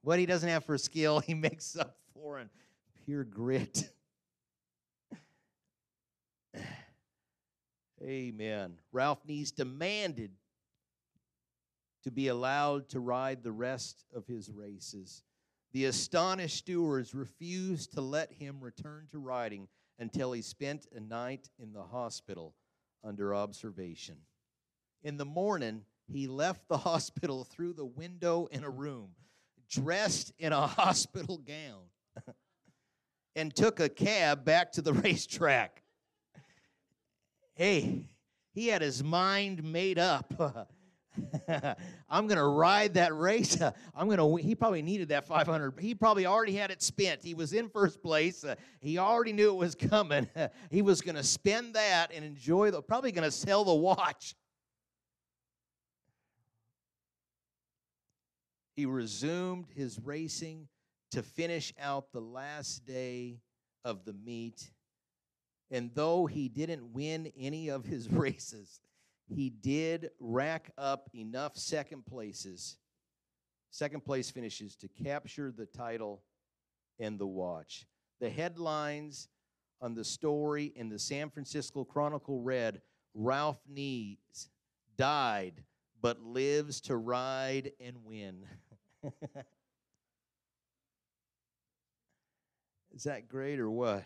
What 0.00 0.20
he 0.20 0.26
doesn't 0.26 0.48
have 0.48 0.64
for 0.64 0.78
skill, 0.78 1.18
he 1.18 1.34
makes 1.34 1.76
up 1.76 1.96
for 2.14 2.38
in 2.38 2.48
pure 3.06 3.24
grit. 3.24 3.88
Amen. 8.02 8.74
Ralph 8.90 9.24
Neves 9.26 9.54
demanded 9.54 10.32
to 12.02 12.10
be 12.10 12.28
allowed 12.28 12.88
to 12.90 12.98
ride 13.00 13.42
the 13.44 13.52
rest 13.52 14.04
of 14.14 14.26
his 14.26 14.50
races. 14.50 15.22
The 15.72 15.84
astonished 15.84 16.58
stewards 16.58 17.14
refused 17.14 17.92
to 17.92 18.00
let 18.00 18.32
him 18.32 18.60
return 18.60 19.06
to 19.12 19.18
riding 19.18 19.68
until 20.00 20.32
he 20.32 20.42
spent 20.42 20.88
a 20.94 20.98
night 21.00 21.48
in 21.60 21.72
the 21.72 21.84
hospital 21.84 22.54
under 23.04 23.34
observation. 23.36 24.16
In 25.04 25.16
the 25.16 25.24
morning, 25.24 25.82
he 26.08 26.26
left 26.26 26.66
the 26.68 26.78
hospital 26.78 27.44
through 27.44 27.74
the 27.74 27.86
window 27.86 28.48
in 28.50 28.64
a 28.64 28.70
room, 28.70 29.10
dressed 29.70 30.32
in 30.38 30.52
a 30.52 30.66
hospital 30.66 31.38
gown 31.38 31.84
and 33.36 33.54
took 33.54 33.78
a 33.78 33.88
cab 33.88 34.44
back 34.44 34.72
to 34.72 34.82
the 34.82 34.92
racetrack. 35.04 35.82
Hey, 37.54 38.08
he 38.52 38.68
had 38.68 38.82
his 38.82 39.04
mind 39.04 39.62
made 39.62 39.98
up. 39.98 40.34
I'm 42.10 42.26
going 42.26 42.38
to 42.38 42.46
ride 42.46 42.94
that 42.94 43.16
race. 43.16 43.60
I'm 43.94 44.08
going 44.08 44.18
to 44.18 44.46
he 44.46 44.54
probably 44.54 44.82
needed 44.82 45.10
that 45.10 45.26
500. 45.26 45.78
He 45.78 45.94
probably 45.94 46.26
already 46.26 46.54
had 46.54 46.70
it 46.70 46.82
spent. 46.82 47.22
He 47.22 47.34
was 47.34 47.52
in 47.52 47.68
first 47.68 48.02
place. 48.02 48.44
He 48.80 48.98
already 48.98 49.32
knew 49.32 49.50
it 49.50 49.56
was 49.56 49.74
coming. 49.74 50.28
he 50.70 50.82
was 50.82 51.00
going 51.00 51.16
to 51.16 51.22
spend 51.22 51.74
that 51.74 52.10
and 52.14 52.24
enjoy 52.24 52.70
the 52.70 52.82
probably 52.82 53.12
going 53.12 53.24
to 53.24 53.30
sell 53.30 53.64
the 53.64 53.74
watch. 53.74 54.34
He 58.74 58.84
resumed 58.84 59.68
his 59.74 59.98
racing 59.98 60.68
to 61.16 61.22
finish 61.22 61.72
out 61.80 62.12
the 62.12 62.20
last 62.20 62.84
day 62.84 63.40
of 63.86 64.04
the 64.04 64.12
meet. 64.12 64.70
And 65.70 65.90
though 65.94 66.26
he 66.26 66.50
didn't 66.50 66.92
win 66.92 67.32
any 67.38 67.70
of 67.70 67.86
his 67.86 68.06
races, 68.12 68.82
he 69.26 69.48
did 69.48 70.10
rack 70.20 70.72
up 70.76 71.08
enough 71.14 71.56
second 71.56 72.04
places, 72.04 72.76
second 73.70 74.04
place 74.04 74.30
finishes 74.30 74.76
to 74.76 74.88
capture 74.88 75.50
the 75.50 75.64
title 75.64 76.22
and 77.00 77.18
the 77.18 77.26
watch. 77.26 77.86
The 78.20 78.28
headlines 78.28 79.28
on 79.80 79.94
the 79.94 80.04
story 80.04 80.70
in 80.76 80.90
the 80.90 80.98
San 80.98 81.30
Francisco 81.30 81.82
Chronicle 81.82 82.42
read 82.42 82.82
Ralph 83.14 83.62
Neves 83.72 84.48
died 84.98 85.64
but 86.02 86.20
lives 86.20 86.82
to 86.82 86.96
ride 86.98 87.72
and 87.80 88.04
win. 88.04 88.44
Is 92.96 93.02
that 93.02 93.28
great 93.28 93.60
or 93.60 93.70
what? 93.70 94.04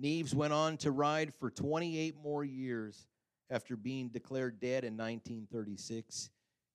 Neves 0.00 0.32
went 0.32 0.52
on 0.52 0.76
to 0.76 0.92
ride 0.92 1.34
for 1.34 1.50
28 1.50 2.14
more 2.22 2.44
years 2.44 3.08
after 3.50 3.76
being 3.76 4.08
declared 4.10 4.60
dead 4.60 4.84
in 4.84 4.96
1936. 4.96 6.30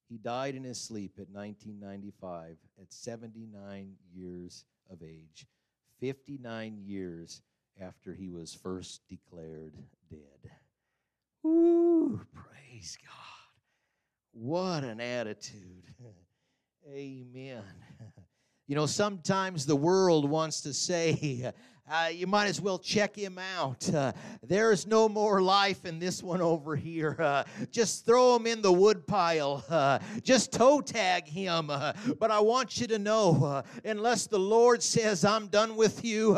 He 0.10 0.18
died 0.18 0.56
in 0.56 0.66
his 0.66 0.82
sleep 0.82 1.14
at 1.18 1.30
1995 1.30 2.58
at 2.82 2.92
79 2.92 3.94
years 4.14 4.66
of 4.92 5.02
age, 5.02 5.48
59 6.02 6.80
years 6.84 7.42
after 7.80 8.14
he 8.14 8.28
was 8.28 8.54
first 8.54 9.08
declared 9.08 9.76
dead. 10.10 10.52
Woo! 11.42 12.20
Praise 12.34 12.98
God. 13.02 13.14
What 14.34 14.84
an 14.84 15.00
attitude. 15.00 15.86
Amen. 16.94 17.64
You 18.72 18.76
know, 18.76 18.86
sometimes 18.86 19.66
the 19.66 19.76
world 19.76 20.30
wants 20.30 20.62
to 20.62 20.74
say, 20.74 21.52
uh, 21.90 22.10
you 22.12 22.26
might 22.26 22.46
as 22.46 22.62
well 22.62 22.80
check 22.80 23.16
him 23.16 23.38
out. 23.38 23.94
Uh, 23.94 24.14
there's 24.44 24.88
no 24.88 25.10
more 25.10 25.42
life 25.42 25.86
in 25.86 26.00
this 26.00 26.24
one 26.24 26.42
over 26.42 26.76
here. 26.76 27.16
Uh, 27.20 27.44
just 27.70 28.06
throw 28.06 28.36
him 28.36 28.48
in 28.48 28.62
the 28.62 28.72
woodpile. 28.72 29.64
Uh, 29.70 30.00
just 30.22 30.54
toe 30.54 30.80
tag 30.80 31.28
him. 31.28 31.70
Uh, 31.70 31.94
but 32.20 32.32
I 32.32 32.40
want 32.40 32.80
you 32.80 32.88
to 32.88 33.00
know, 33.00 33.44
uh, 33.44 33.62
unless 33.84 34.28
the 34.28 34.40
Lord 34.40 34.82
says, 34.82 35.26
I'm 35.26 35.48
done 35.48 35.76
with 35.76 36.06
you, 36.06 36.36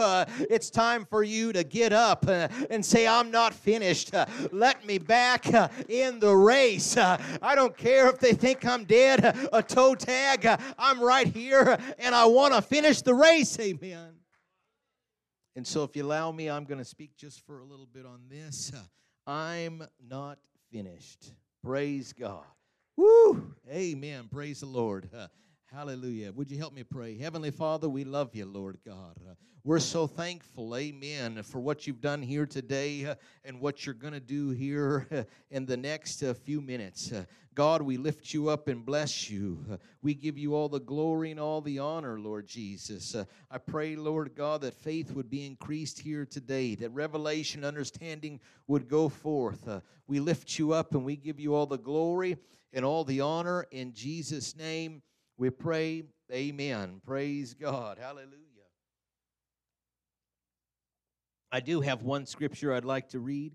it's 0.50 0.70
time 0.70 1.06
for 1.06 1.24
you 1.24 1.54
to 1.54 1.64
get 1.64 1.94
up 1.94 2.28
and 2.28 2.84
say, 2.84 3.08
I'm 3.08 3.30
not 3.30 3.54
finished. 3.54 4.12
let 4.52 4.86
me 4.86 4.98
back 4.98 5.46
in 5.90 6.20
the 6.20 6.36
race. 6.36 6.98
I 6.98 7.54
don't 7.56 7.78
care 7.78 8.08
if 8.10 8.20
they 8.20 8.34
think 8.34 8.66
I'm 8.66 8.86
dead, 8.86 9.50
a 9.54 9.62
toe 9.62 9.96
tag. 9.96 10.48
I'm 10.80 11.02
right 11.02 11.28
here 11.28 11.78
and 12.00 12.16
I 12.16 12.26
want 12.26 12.54
to 12.54 12.62
finish 12.62 13.02
the 13.02 13.14
race. 13.14 13.60
Amen. 13.60 14.23
And 15.56 15.66
so, 15.66 15.84
if 15.84 15.96
you 15.96 16.04
allow 16.04 16.32
me, 16.32 16.50
I'm 16.50 16.66
going 16.66 16.80
to 16.80 16.86
speak 16.86 17.16
just 17.16 17.46
for 17.46 17.60
a 17.60 17.64
little 17.64 17.86
bit 17.86 18.06
on 18.06 18.22
this. 18.30 18.72
I'm 19.28 19.84
not 20.10 20.40
finished. 20.72 21.32
Praise 21.64 22.14
God. 22.14 22.44
Woo! 22.98 23.54
Amen. 23.70 24.28
Praise 24.32 24.60
the 24.60 24.66
Lord. 24.66 25.10
Hallelujah. 25.74 26.32
Would 26.34 26.52
you 26.52 26.60
help 26.60 26.76
me 26.76 26.84
pray? 26.84 27.18
Heavenly 27.18 27.50
Father, 27.50 27.90
we 27.90 28.04
love 28.04 28.36
you, 28.36 28.46
Lord 28.46 28.78
God. 28.86 29.16
Uh, 29.28 29.34
we're 29.64 29.80
so 29.80 30.06
thankful, 30.06 30.76
amen, 30.76 31.42
for 31.42 31.60
what 31.60 31.88
you've 31.88 32.00
done 32.00 32.22
here 32.22 32.46
today 32.46 33.08
uh, 33.08 33.16
and 33.44 33.60
what 33.60 33.84
you're 33.84 33.96
going 33.96 34.14
to 34.14 34.20
do 34.20 34.52
here 34.52 35.08
uh, 35.12 35.24
in 35.50 35.66
the 35.66 35.76
next 35.76 36.24
few 36.44 36.62
minutes. 36.62 37.12
God, 37.56 37.82
we 37.82 37.98
lift 37.98 38.36
you 38.36 38.50
up 38.50 38.68
and 38.68 38.86
bless 38.86 39.32
you. 39.32 39.80
We 40.04 40.14
give 40.14 40.38
you 40.38 40.54
all 40.54 40.70
the 40.70 40.80
glory 40.80 41.32
and 41.32 41.40
all 41.40 41.60
the 41.60 41.80
honor, 41.80 42.20
Lord 42.20 42.46
Jesus. 42.46 43.16
I 43.50 43.58
pray, 43.58 43.96
Lord 43.96 44.36
God, 44.36 44.62
that 44.62 44.76
faith 44.76 45.12
would 45.14 45.32
be 45.32 45.44
increased 45.44 46.00
here 46.00 46.24
today, 46.24 46.76
that 46.76 46.92
revelation, 46.92 47.66
understanding 47.66 48.40
would 48.68 48.88
go 48.88 49.10
forth. 49.10 49.68
we 50.06 50.20
lift 50.20 50.60
you 50.60 50.72
up 50.72 50.94
and 50.94 51.04
we 51.04 51.16
give 51.16 51.40
you 51.40 51.56
all 51.56 51.66
the 51.66 51.80
glory 51.80 52.38
and 52.74 52.86
all 52.86 53.04
the 53.04 53.22
honor. 53.22 53.66
In 53.72 53.92
Jesus' 53.94 54.56
name 54.56 55.02
we 55.38 55.50
pray. 55.50 56.04
Amen. 56.32 57.02
Praise 57.06 57.54
God. 57.54 57.98
Hallelujah. 58.00 58.40
I 61.52 61.60
do 61.60 61.82
have 61.82 62.02
one 62.02 62.26
scripture 62.26 62.74
I'd 62.74 62.86
like 62.86 63.10
to 63.10 63.20
read. 63.20 63.54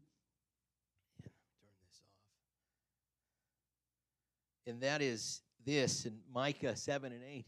And 4.66 4.80
that 4.82 5.00
is 5.00 5.42
this 5.64 6.04
in 6.04 6.18
Micah 6.32 6.76
7 6.76 7.10
and 7.10 7.22
8. 7.24 7.46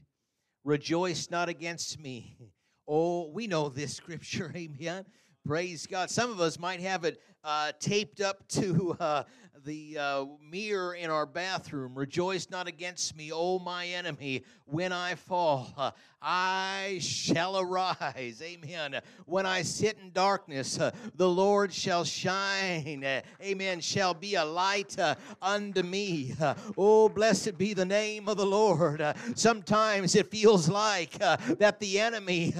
Rejoice 0.65 1.31
not 1.31 1.49
against 1.49 1.99
me. 2.01 2.37
Oh, 2.93 3.31
we 3.31 3.47
know 3.47 3.69
this 3.69 3.95
scripture, 3.95 4.53
amen. 4.57 5.05
Praise 5.47 5.87
God. 5.87 6.11
Some 6.11 6.29
of 6.29 6.41
us 6.41 6.59
might 6.59 6.81
have 6.81 7.05
it 7.05 7.21
uh, 7.45 7.71
taped 7.79 8.21
up 8.21 8.49
to 8.49 8.97
uh, 8.99 9.23
the 9.65 9.99
uh, 9.99 10.25
mirror 10.51 10.95
in 10.95 11.11
our 11.11 11.27
bathroom. 11.27 11.95
Rejoice 11.95 12.49
not 12.51 12.69
against 12.69 13.17
me, 13.17 13.33
O 13.33 13.59
my 13.59 13.87
enemy, 13.87 14.45
when 14.67 14.93
I 14.93 15.15
fall. 15.15 15.73
Uh, 15.77 15.91
I 16.23 16.99
shall 17.01 17.59
arise. 17.59 18.43
Amen. 18.43 19.01
When 19.25 19.47
I 19.47 19.63
sit 19.63 19.97
in 20.03 20.13
darkness, 20.13 20.79
uh, 20.79 20.91
the 21.15 21.29
Lord 21.29 21.73
shall 21.73 22.05
shine. 22.05 23.03
Uh, 23.03 23.23
amen. 23.43 23.81
Shall 23.81 24.13
be 24.13 24.35
a 24.35 24.45
light 24.45 24.99
uh, 24.99 25.15
unto 25.41 25.83
me. 25.83 26.35
Uh, 26.39 26.55
oh, 26.77 27.09
blessed 27.09 27.57
be 27.57 27.73
the 27.73 27.87
name 27.87 28.29
of 28.29 28.37
the 28.37 28.45
Lord. 28.45 29.01
Uh, 29.01 29.15
sometimes 29.35 30.15
it 30.15 30.31
feels 30.31 30.69
like 30.69 31.17
uh, 31.23 31.39
that 31.59 31.81
the 31.81 31.99
enemy 31.99 32.51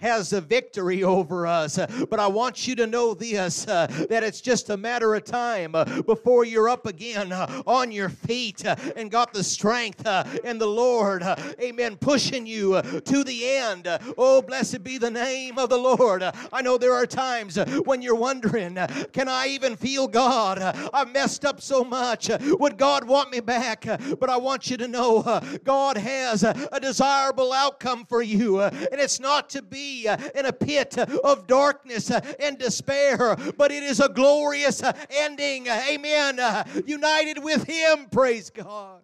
has 0.00 0.34
a 0.34 0.40
victory 0.42 1.02
over 1.02 1.46
us. 1.46 1.78
but 2.10 2.20
I 2.20 2.26
want 2.26 2.68
you 2.68 2.74
to 2.76 2.86
know 2.86 3.14
this 3.14 3.64
that 3.64 4.10
it's 4.10 4.40
just 4.40 4.70
a 4.70 4.76
matter 4.76 5.14
of 5.14 5.24
time 5.24 5.72
before 6.04 6.44
you're 6.46 6.68
up 6.68 6.86
again 6.86 7.32
uh, 7.32 7.62
on 7.66 7.92
your 7.92 8.08
feet 8.08 8.64
uh, 8.64 8.76
and 8.96 9.10
got 9.10 9.32
the 9.32 9.42
strength 9.42 10.06
uh, 10.06 10.24
and 10.44 10.60
the 10.60 10.66
Lord. 10.66 11.22
amen. 11.60 11.96
Pushing 11.96 12.46
you 12.46 12.80
to 12.82 13.24
the 13.24 13.48
end. 13.48 13.88
Oh, 14.16 14.42
blessed 14.42 14.82
be 14.84 14.98
the 14.98 15.10
name 15.10 15.58
of 15.58 15.68
the 15.68 15.78
Lord. 15.78 16.22
I 16.52 16.62
know 16.62 16.78
there 16.78 16.94
are 16.94 17.06
times 17.06 17.56
when 17.84 18.02
you're 18.02 18.14
wondering, 18.14 18.78
can 19.12 19.28
I 19.28 19.48
even 19.48 19.76
feel 19.76 20.08
God? 20.08 20.60
I've 20.92 21.12
messed 21.12 21.44
up 21.44 21.60
so 21.60 21.84
much. 21.84 22.30
Would 22.40 22.78
God 22.78 23.06
want 23.06 23.30
me 23.30 23.40
back? 23.40 23.84
But 24.18 24.30
I 24.30 24.36
want 24.36 24.70
you 24.70 24.76
to 24.78 24.88
know 24.88 25.40
God 25.64 25.96
has 25.96 26.42
a 26.42 26.80
desirable 26.80 27.52
outcome 27.52 28.04
for 28.06 28.22
you, 28.22 28.60
and 28.60 29.00
it's 29.00 29.20
not 29.20 29.50
to 29.50 29.62
be 29.62 30.06
in 30.34 30.46
a 30.46 30.52
pit 30.52 30.96
of 30.98 31.46
darkness 31.46 32.10
and 32.10 32.58
despair, 32.58 33.36
but 33.56 33.70
it 33.72 33.82
is 33.82 34.00
a 34.00 34.08
glorious 34.08 34.82
ending. 35.10 35.66
Amen. 35.66 36.35
Uh, 36.38 36.64
united 36.86 37.42
with 37.42 37.64
Him. 37.64 38.06
Praise 38.10 38.50
God. 38.50 39.02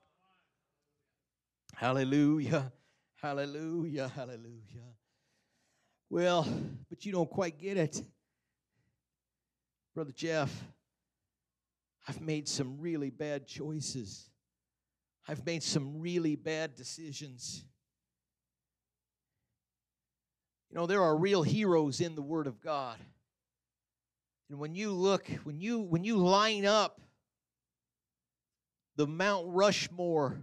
Hallelujah. 1.74 2.72
Hallelujah, 3.20 4.08
hallelujah. 4.08 4.96
Well, 6.10 6.46
but 6.90 7.06
you 7.06 7.12
don't 7.12 7.30
quite 7.30 7.58
get 7.58 7.76
it. 7.76 8.02
Brother 9.94 10.10
Jeff, 10.10 10.50
I've 12.08 12.20
made 12.20 12.48
some 12.48 12.80
really 12.80 13.10
bad 13.10 13.46
choices. 13.46 14.28
I've 15.28 15.44
made 15.46 15.62
some 15.62 16.00
really 16.00 16.34
bad 16.34 16.74
decisions. 16.74 17.64
You 20.70 20.78
know, 20.78 20.86
there 20.86 21.02
are 21.02 21.16
real 21.16 21.42
heroes 21.42 22.00
in 22.00 22.14
the 22.14 22.22
Word 22.22 22.46
of 22.46 22.60
God. 22.60 22.96
And 24.50 24.58
when 24.58 24.74
you 24.74 24.90
look, 24.92 25.28
when 25.44 25.60
you 25.60 25.80
when 25.80 26.02
you 26.02 26.16
line 26.16 26.64
up 26.64 27.00
the 28.96 29.06
Mount 29.06 29.46
Rushmore 29.48 30.42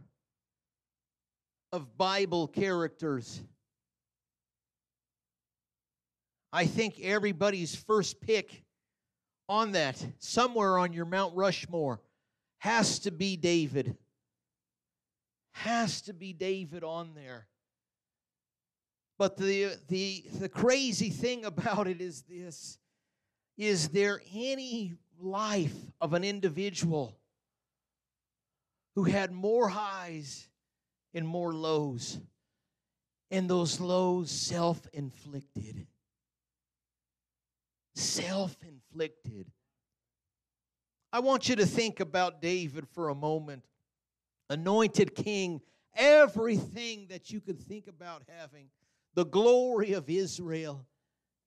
of 1.72 1.98
Bible 1.98 2.48
characters. 2.48 3.42
I 6.52 6.66
think 6.66 7.00
everybody's 7.00 7.76
first 7.76 8.22
pick 8.22 8.64
on 9.48 9.74
that, 9.74 10.04
somewhere 10.20 10.78
on 10.78 10.94
your 10.94 11.06
Mount 11.06 11.36
Rushmore, 11.36 12.02
has 12.60 13.00
to 13.00 13.12
be 13.12 13.36
David. 13.36 13.96
Has 15.52 16.02
to 16.04 16.14
be 16.14 16.34
David 16.34 16.84
on 16.84 17.14
there. 17.14 17.48
But 19.18 19.38
the, 19.38 19.78
the, 19.90 20.24
the 20.40 20.50
crazy 20.50 21.10
thing 21.10 21.46
about 21.46 21.88
it 21.88 22.02
is 22.02 22.24
this 22.24 22.78
is 23.58 23.90
there 23.90 24.22
any 24.34 24.94
life 25.20 25.76
of 26.00 26.14
an 26.14 26.24
individual 26.24 27.19
who 29.00 29.06
had 29.06 29.32
more 29.32 29.70
highs 29.70 30.50
and 31.14 31.26
more 31.26 31.54
lows. 31.54 32.20
And 33.32 33.50
those 33.50 33.80
lows 33.80 34.30
self 34.30 34.86
inflicted. 34.92 35.88
Self 37.96 38.58
inflicted. 38.62 39.50
I 41.14 41.22
want 41.22 41.48
you 41.48 41.56
to 41.56 41.66
think 41.66 42.02
about 42.02 42.42
David 42.42 42.90
for 42.90 43.08
a 43.08 43.16
moment. 43.16 43.64
Anointed 44.50 45.16
king, 45.16 45.62
everything 45.96 47.08
that 47.10 47.32
you 47.32 47.40
could 47.40 47.62
think 47.62 47.88
about 47.88 48.24
having, 48.38 48.68
the 49.14 49.26
glory 49.26 49.94
of 49.94 50.10
Israel. 50.10 50.86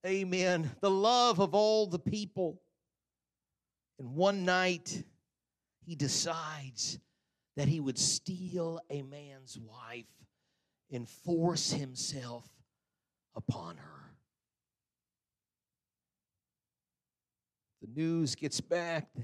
Amen. 0.03 0.71
The 0.81 0.89
love 0.89 1.39
of 1.39 1.53
all 1.53 1.85
the 1.85 1.99
people. 1.99 2.59
And 3.99 4.15
one 4.15 4.43
night, 4.43 5.03
he 5.85 5.93
decides 5.93 6.97
that 7.55 7.67
he 7.67 7.79
would 7.79 7.97
steal 7.97 8.79
a 8.89 9.01
man's 9.03 9.59
wife 9.59 10.05
and 10.91 11.07
force 11.07 11.71
himself 11.71 12.47
upon 13.35 13.77
her. 13.77 14.11
The 17.81 17.89
news 17.93 18.35
gets 18.35 18.61
back 18.61 19.13
that 19.13 19.23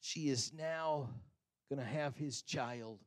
she 0.00 0.28
is 0.28 0.52
now 0.52 1.08
going 1.70 1.80
to 1.80 1.90
have 1.92 2.14
his 2.16 2.42
child. 2.42 2.98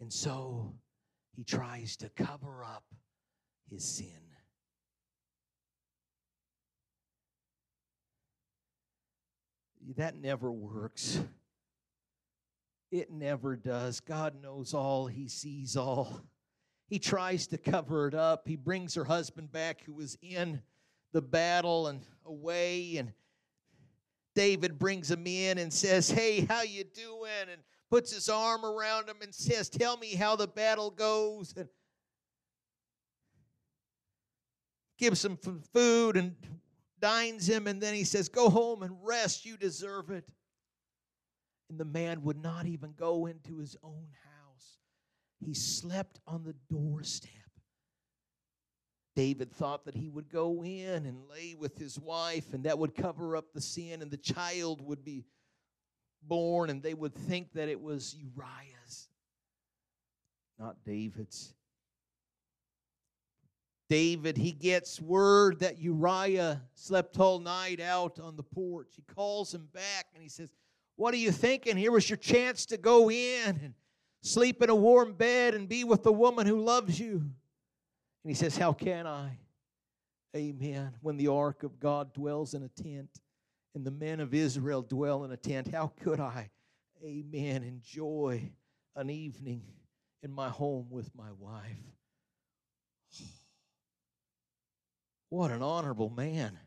And 0.00 0.12
so 0.12 0.74
he 1.36 1.44
tries 1.44 1.96
to 1.98 2.08
cover 2.08 2.64
up 2.64 2.84
his 3.70 3.84
sin. 3.84 4.31
That 9.96 10.16
never 10.16 10.50
works. 10.50 11.20
It 12.90 13.10
never 13.10 13.56
does. 13.56 14.00
God 14.00 14.40
knows 14.42 14.74
all, 14.74 15.06
He 15.06 15.28
sees 15.28 15.76
all. 15.76 16.20
He 16.88 16.98
tries 16.98 17.46
to 17.48 17.58
cover 17.58 18.06
it 18.06 18.14
up. 18.14 18.46
He 18.46 18.56
brings 18.56 18.94
her 18.94 19.04
husband 19.04 19.50
back 19.50 19.80
who 19.82 19.94
was 19.94 20.18
in 20.20 20.60
the 21.12 21.22
battle 21.22 21.86
and 21.86 22.02
away 22.26 22.96
and 22.98 23.12
David 24.34 24.78
brings 24.78 25.10
him 25.10 25.26
in 25.26 25.58
and 25.58 25.72
says, 25.72 26.10
"Hey, 26.10 26.40
how 26.40 26.62
you 26.62 26.84
doing?" 26.84 27.48
and 27.50 27.62
puts 27.90 28.12
his 28.12 28.28
arm 28.28 28.64
around 28.64 29.08
him 29.08 29.20
and 29.20 29.34
says, 29.34 29.68
"Tell 29.68 29.96
me 29.96 30.14
how 30.14 30.36
the 30.36 30.46
battle 30.46 30.90
goes." 30.90 31.54
And 31.56 31.68
gives 34.96 35.24
him 35.24 35.36
food 35.36 36.16
and 36.16 36.61
dines 37.02 37.46
him, 37.46 37.66
and 37.66 37.82
then 37.82 37.92
he 37.92 38.04
says, 38.04 38.30
Go 38.30 38.48
home 38.48 38.82
and 38.82 38.96
rest. 39.02 39.44
You 39.44 39.58
deserve 39.58 40.10
it. 40.10 40.24
And 41.68 41.78
the 41.78 41.84
man 41.84 42.22
would 42.22 42.40
not 42.40 42.64
even 42.66 42.94
go 42.96 43.26
into 43.26 43.58
his 43.58 43.76
own 43.82 44.06
house, 44.24 44.78
he 45.44 45.52
slept 45.52 46.20
on 46.26 46.44
the 46.44 46.54
doorstep. 46.70 47.30
David 49.14 49.52
thought 49.52 49.84
that 49.84 49.94
he 49.94 50.08
would 50.08 50.30
go 50.30 50.64
in 50.64 51.04
and 51.04 51.28
lay 51.28 51.54
with 51.58 51.76
his 51.76 51.98
wife, 51.98 52.54
and 52.54 52.64
that 52.64 52.78
would 52.78 52.94
cover 52.94 53.36
up 53.36 53.52
the 53.52 53.60
sin, 53.60 54.00
and 54.00 54.10
the 54.10 54.16
child 54.16 54.80
would 54.80 55.04
be 55.04 55.26
born, 56.22 56.70
and 56.70 56.82
they 56.82 56.94
would 56.94 57.14
think 57.14 57.52
that 57.52 57.68
it 57.68 57.80
was 57.80 58.16
Uriah's, 58.18 59.08
not 60.58 60.76
David's. 60.84 61.52
David, 63.92 64.38
he 64.38 64.52
gets 64.52 65.02
word 65.02 65.60
that 65.60 65.78
Uriah 65.78 66.62
slept 66.72 67.18
all 67.18 67.38
night 67.38 67.78
out 67.78 68.18
on 68.18 68.36
the 68.36 68.42
porch. 68.42 68.88
He 68.96 69.02
calls 69.02 69.52
him 69.52 69.68
back 69.74 70.06
and 70.14 70.22
he 70.22 70.30
says, 70.30 70.48
What 70.96 71.12
are 71.12 71.18
you 71.18 71.30
thinking? 71.30 71.76
Here 71.76 71.92
was 71.92 72.08
your 72.08 72.16
chance 72.16 72.64
to 72.66 72.78
go 72.78 73.10
in 73.10 73.48
and 73.48 73.74
sleep 74.22 74.62
in 74.62 74.70
a 74.70 74.74
warm 74.74 75.12
bed 75.12 75.52
and 75.52 75.68
be 75.68 75.84
with 75.84 76.04
the 76.04 76.12
woman 76.12 76.46
who 76.46 76.64
loves 76.64 76.98
you. 76.98 77.16
And 77.16 78.30
he 78.30 78.32
says, 78.32 78.56
How 78.56 78.72
can 78.72 79.06
I? 79.06 79.36
Amen. 80.34 80.94
When 81.02 81.18
the 81.18 81.28
ark 81.28 81.62
of 81.62 81.78
God 81.78 82.14
dwells 82.14 82.54
in 82.54 82.62
a 82.62 82.82
tent 82.82 83.10
and 83.74 83.84
the 83.84 83.90
men 83.90 84.20
of 84.20 84.32
Israel 84.32 84.80
dwell 84.80 85.22
in 85.24 85.32
a 85.32 85.36
tent, 85.36 85.68
how 85.68 85.92
could 86.02 86.18
I, 86.18 86.48
amen, 87.04 87.62
enjoy 87.62 88.52
an 88.96 89.10
evening 89.10 89.64
in 90.22 90.32
my 90.32 90.48
home 90.48 90.86
with 90.88 91.14
my 91.14 91.30
wife? 91.38 91.76
What 95.32 95.50
an 95.50 95.62
honorable 95.62 96.10
man. 96.10 96.58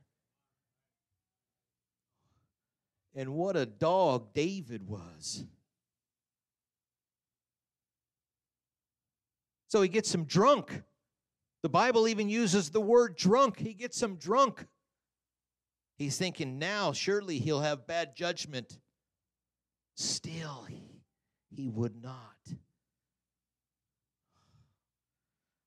And 3.14 3.36
what 3.36 3.56
a 3.56 3.68
dog 3.68 4.34
David 4.34 4.88
was. 4.88 5.46
So 9.68 9.84
he 9.84 9.88
gets 9.88 10.12
him 10.12 10.24
drunk. 10.24 10.82
The 11.62 11.70
Bible 11.70 12.08
even 12.08 12.28
uses 12.28 12.72
the 12.72 12.82
word 12.82 13.16
drunk. 13.16 13.60
He 13.60 13.76
gets 13.76 14.02
him 14.02 14.16
drunk. 14.16 14.66
He's 16.00 16.18
thinking 16.18 16.58
now, 16.58 16.92
surely 16.92 17.38
he'll 17.38 17.62
have 17.62 17.86
bad 17.86 18.16
judgment. 18.16 18.80
Still, 19.96 20.66
he, 20.68 21.04
he 21.56 21.70
would 21.70 22.02
not. 22.02 22.18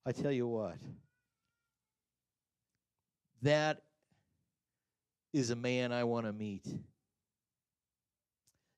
I 0.04 0.10
tell 0.10 0.32
you 0.32 0.48
what. 0.48 0.78
That 3.42 3.82
is 5.32 5.50
a 5.50 5.56
man 5.56 5.92
I 5.92 6.04
want 6.04 6.26
to 6.26 6.32
meet. 6.32 6.66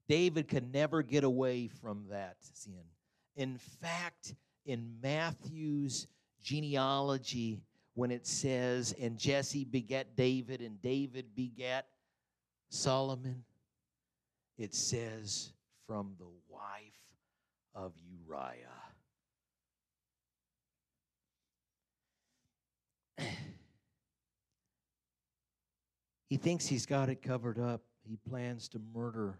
David 0.09 0.49
could 0.49 0.73
never 0.73 1.03
get 1.03 1.25
away 1.25 1.69
from 1.69 2.07
that 2.11 2.37
sin. 2.41 2.83
In 3.37 3.57
fact, 3.81 4.35
in 4.67 4.97
Matthew's 5.01 6.09
genealogy, 6.43 7.63
when 7.95 8.11
it 8.11 8.27
says, 8.27 8.95
and 9.01 9.17
Jesse 9.17 9.65
begat 9.65 10.17
David, 10.17 10.61
and 10.61 10.83
David 10.83 11.27
begat 11.35 11.87
Solomon, 12.69 13.45
it 14.59 14.75
says, 14.75 15.53
from 15.87 16.15
the 16.19 16.29
wife 16.49 17.01
of 17.75 17.93
Uriah. 18.27 18.67
He 26.31 26.37
thinks 26.37 26.65
he's 26.65 26.87
got 26.87 27.09
it 27.09 27.23
covered 27.23 27.59
up. 27.59 27.83
He 28.09 28.17
plans 28.17 28.69
to 28.69 28.81
murder 28.95 29.37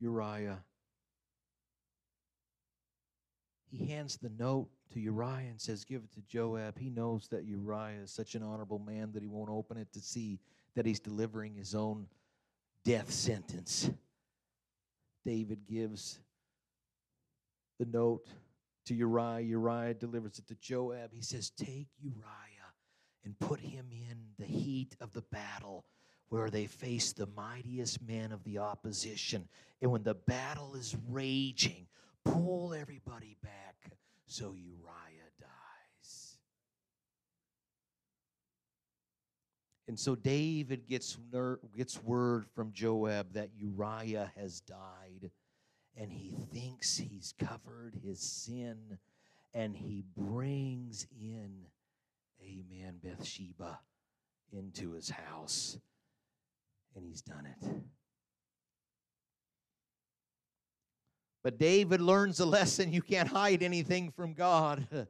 Uriah. 0.00 0.60
He 3.68 3.84
hands 3.86 4.16
the 4.16 4.30
note 4.38 4.68
to 4.92 5.00
Uriah 5.00 5.48
and 5.50 5.60
says, 5.60 5.84
Give 5.84 6.02
it 6.04 6.12
to 6.12 6.22
Joab. 6.22 6.78
He 6.78 6.88
knows 6.88 7.26
that 7.32 7.44
Uriah 7.44 8.00
is 8.04 8.12
such 8.12 8.36
an 8.36 8.44
honorable 8.44 8.78
man 8.78 9.10
that 9.12 9.22
he 9.22 9.28
won't 9.28 9.50
open 9.50 9.76
it 9.76 9.92
to 9.92 10.00
see 10.00 10.38
that 10.76 10.86
he's 10.86 11.00
delivering 11.00 11.56
his 11.56 11.74
own 11.74 12.06
death 12.84 13.10
sentence. 13.10 13.90
David 15.26 15.66
gives 15.68 16.20
the 17.80 17.86
note 17.86 18.28
to 18.86 18.94
Uriah. 18.94 19.40
Uriah 19.40 19.94
delivers 19.94 20.38
it 20.38 20.46
to 20.46 20.54
Joab. 20.54 21.12
He 21.12 21.22
says, 21.22 21.50
Take 21.50 21.88
Uriah 22.00 22.47
and 23.28 23.38
put 23.40 23.60
him 23.60 23.84
in 23.92 24.16
the 24.38 24.46
heat 24.46 24.96
of 25.02 25.12
the 25.12 25.20
battle 25.20 25.84
where 26.30 26.48
they 26.48 26.64
face 26.64 27.12
the 27.12 27.28
mightiest 27.36 28.00
men 28.00 28.32
of 28.32 28.42
the 28.44 28.56
opposition. 28.56 29.46
And 29.82 29.92
when 29.92 30.02
the 30.02 30.14
battle 30.14 30.74
is 30.74 30.96
raging, 31.10 31.86
pull 32.24 32.72
everybody 32.72 33.36
back 33.42 33.92
so 34.24 34.54
Uriah 34.54 35.28
dies. 35.38 36.38
And 39.88 40.00
so 40.00 40.14
David 40.14 40.88
gets, 40.88 41.18
ner- 41.30 41.60
gets 41.76 42.02
word 42.02 42.46
from 42.54 42.72
Joab 42.72 43.34
that 43.34 43.50
Uriah 43.58 44.32
has 44.38 44.60
died, 44.60 45.30
and 45.98 46.10
he 46.10 46.34
thinks 46.50 46.96
he's 46.96 47.34
covered 47.38 47.94
his 48.02 48.20
sin, 48.20 48.98
and 49.52 49.76
he 49.76 50.02
brings 50.16 51.06
in 51.20 51.66
amen, 52.48 53.00
Bathsheba 53.02 53.80
into 54.52 54.92
his 54.92 55.10
house. 55.10 55.78
And 56.96 57.04
he's 57.04 57.22
done 57.22 57.46
it. 57.46 57.68
But 61.44 61.58
David 61.58 62.00
learns 62.00 62.40
a 62.40 62.46
lesson 62.46 62.92
you 62.92 63.02
can't 63.02 63.28
hide 63.28 63.62
anything 63.62 64.10
from 64.10 64.34
God. 64.34 64.86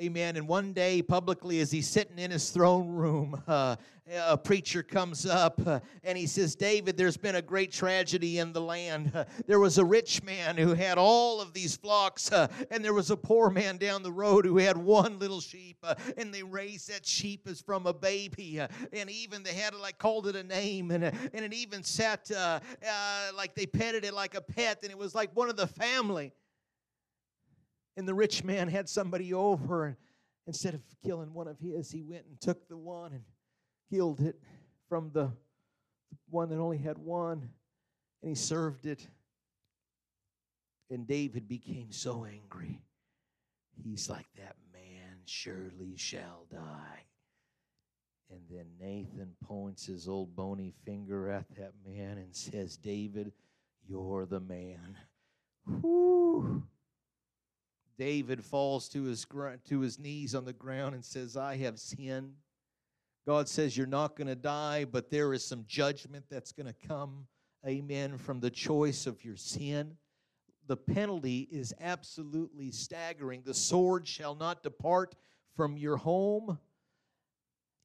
Amen. 0.00 0.36
And 0.36 0.46
one 0.46 0.72
day, 0.72 1.02
publicly, 1.02 1.58
as 1.58 1.72
he's 1.72 1.88
sitting 1.88 2.20
in 2.20 2.30
his 2.30 2.50
throne 2.50 2.86
room, 2.86 3.42
uh, 3.48 3.74
a 4.26 4.38
preacher 4.38 4.80
comes 4.80 5.26
up 5.26 5.60
uh, 5.66 5.80
and 6.04 6.16
he 6.16 6.24
says, 6.28 6.54
David, 6.54 6.96
there's 6.96 7.16
been 7.16 7.34
a 7.34 7.42
great 7.42 7.72
tragedy 7.72 8.38
in 8.38 8.52
the 8.52 8.60
land. 8.60 9.12
There 9.46 9.58
was 9.58 9.78
a 9.78 9.84
rich 9.84 10.22
man 10.22 10.56
who 10.56 10.74
had 10.74 10.98
all 10.98 11.40
of 11.40 11.52
these 11.52 11.74
flocks, 11.76 12.30
uh, 12.30 12.48
and 12.70 12.84
there 12.84 12.92
was 12.92 13.10
a 13.10 13.16
poor 13.16 13.50
man 13.50 13.76
down 13.76 14.02
the 14.02 14.12
road 14.12 14.44
who 14.44 14.58
had 14.58 14.76
one 14.76 15.18
little 15.18 15.40
sheep, 15.40 15.78
uh, 15.82 15.94
and 16.16 16.32
they 16.32 16.42
raised 16.42 16.90
that 16.90 17.04
sheep 17.04 17.48
as 17.48 17.60
from 17.60 17.86
a 17.86 17.94
baby. 17.94 18.60
And 18.92 19.10
even 19.10 19.42
they 19.42 19.54
had 19.54 19.74
like 19.74 19.98
called 19.98 20.28
it 20.28 20.36
a 20.36 20.42
name, 20.44 20.90
and, 20.90 21.04
and 21.04 21.32
it 21.32 21.54
even 21.54 21.82
sat 21.82 22.30
like 23.36 23.54
they 23.54 23.66
petted 23.66 24.04
it 24.04 24.14
like 24.14 24.34
a 24.34 24.42
pet, 24.42 24.80
and 24.82 24.92
it 24.92 24.98
was 24.98 25.14
like 25.14 25.34
one 25.34 25.48
of 25.50 25.56
the 25.56 25.66
family. 25.66 26.32
And 27.98 28.06
the 28.06 28.14
rich 28.14 28.44
man 28.44 28.68
had 28.68 28.88
somebody 28.88 29.34
over, 29.34 29.86
and 29.86 29.96
instead 30.46 30.72
of 30.72 30.82
killing 31.04 31.34
one 31.34 31.48
of 31.48 31.58
his, 31.58 31.90
he 31.90 32.04
went 32.04 32.26
and 32.26 32.40
took 32.40 32.68
the 32.68 32.76
one 32.76 33.10
and 33.12 33.24
killed 33.90 34.20
it 34.20 34.40
from 34.88 35.10
the 35.12 35.32
one 36.30 36.48
that 36.50 36.58
only 36.58 36.78
had 36.78 36.96
one, 36.96 37.50
and 38.22 38.28
he 38.28 38.36
served 38.36 38.86
it. 38.86 39.04
And 40.88 41.08
David 41.08 41.48
became 41.48 41.90
so 41.90 42.24
angry. 42.24 42.80
He's 43.82 44.08
like, 44.08 44.26
That 44.36 44.54
man 44.72 45.16
surely 45.24 45.96
shall 45.96 46.46
die. 46.52 47.02
And 48.30 48.42
then 48.48 48.66
Nathan 48.78 49.34
points 49.42 49.86
his 49.86 50.06
old 50.06 50.36
bony 50.36 50.72
finger 50.84 51.28
at 51.30 51.46
that 51.56 51.72
man 51.84 52.18
and 52.18 52.32
says, 52.36 52.76
David, 52.76 53.32
you're 53.88 54.24
the 54.24 54.38
man. 54.38 54.96
Whoo! 55.66 56.62
David 57.98 58.44
falls 58.44 58.88
to 58.90 59.04
his, 59.04 59.26
to 59.66 59.80
his 59.80 59.98
knees 59.98 60.34
on 60.34 60.44
the 60.44 60.52
ground 60.52 60.94
and 60.94 61.04
says, 61.04 61.36
I 61.36 61.56
have 61.56 61.78
sinned. 61.78 62.34
God 63.26 63.48
says, 63.48 63.76
You're 63.76 63.86
not 63.86 64.16
going 64.16 64.28
to 64.28 64.36
die, 64.36 64.84
but 64.84 65.10
there 65.10 65.34
is 65.34 65.44
some 65.44 65.64
judgment 65.66 66.24
that's 66.30 66.52
going 66.52 66.66
to 66.66 66.88
come, 66.88 67.26
amen, 67.66 68.16
from 68.16 68.40
the 68.40 68.50
choice 68.50 69.06
of 69.06 69.24
your 69.24 69.36
sin. 69.36 69.96
The 70.68 70.76
penalty 70.76 71.48
is 71.50 71.74
absolutely 71.80 72.70
staggering. 72.70 73.42
The 73.44 73.54
sword 73.54 74.06
shall 74.06 74.34
not 74.34 74.62
depart 74.62 75.14
from 75.56 75.76
your 75.76 75.96
home. 75.96 76.58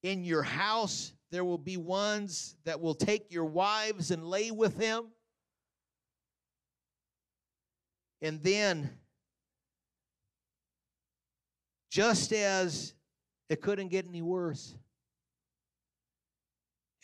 In 0.04 0.24
your 0.24 0.44
house, 0.44 1.14
there 1.32 1.46
will 1.46 1.58
be 1.58 1.78
ones 1.78 2.56
that 2.66 2.80
will 2.80 2.94
take 2.94 3.32
your 3.32 3.46
wives 3.46 4.12
and 4.12 4.28
lay 4.28 4.52
with 4.52 4.78
them. 4.78 5.08
And 8.22 8.44
then 8.44 8.90
just 11.94 12.34
as 12.34 12.96
it 13.50 13.62
couldn't 13.62 13.90
get 13.90 14.08
any 14.08 14.24
worse. 14.24 14.76